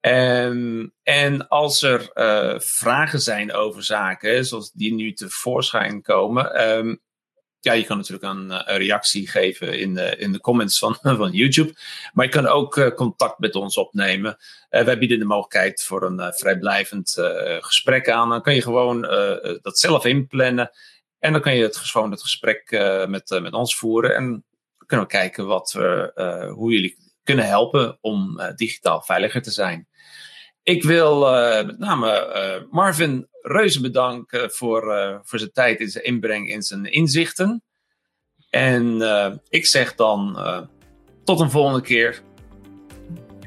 [0.00, 2.10] Um, en als er
[2.62, 6.54] vragen zijn over zaken, zoals die nu tevoorschijn komen,
[7.66, 10.96] ja, je kan natuurlijk een, eh, een, reactie geven in de, in de comments van,
[11.22, 11.74] van YouTube.
[12.12, 14.36] Maar je kan ook uh, contact met ons opnemen.
[14.70, 17.14] Uh, wij bieden de mogelijkheid voor een vrijblijvend
[17.60, 18.28] gesprek aan.
[18.28, 19.00] Dan kan je gewoon
[19.62, 20.70] dat zelf inplannen.
[21.18, 22.70] En dan kan je het, gewoon het gesprek
[23.08, 24.14] met, met ons voeren.
[24.14, 24.44] En
[24.86, 26.12] kunnen we kijken wat we,
[26.54, 29.88] hoe jullie kunnen helpen om digitaal veiliger te zijn.
[30.66, 31.20] Ik wil
[31.64, 36.84] met name Marvin reuze bedanken voor, uh, voor zijn tijd en zijn inbreng in zijn
[36.84, 37.62] inzichten.
[38.50, 39.00] En
[39.48, 40.38] ik zeg dan
[41.24, 42.22] tot een volgende keer.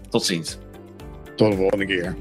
[0.09, 0.57] Tot ziens.
[1.35, 2.15] Tot de volgende keer.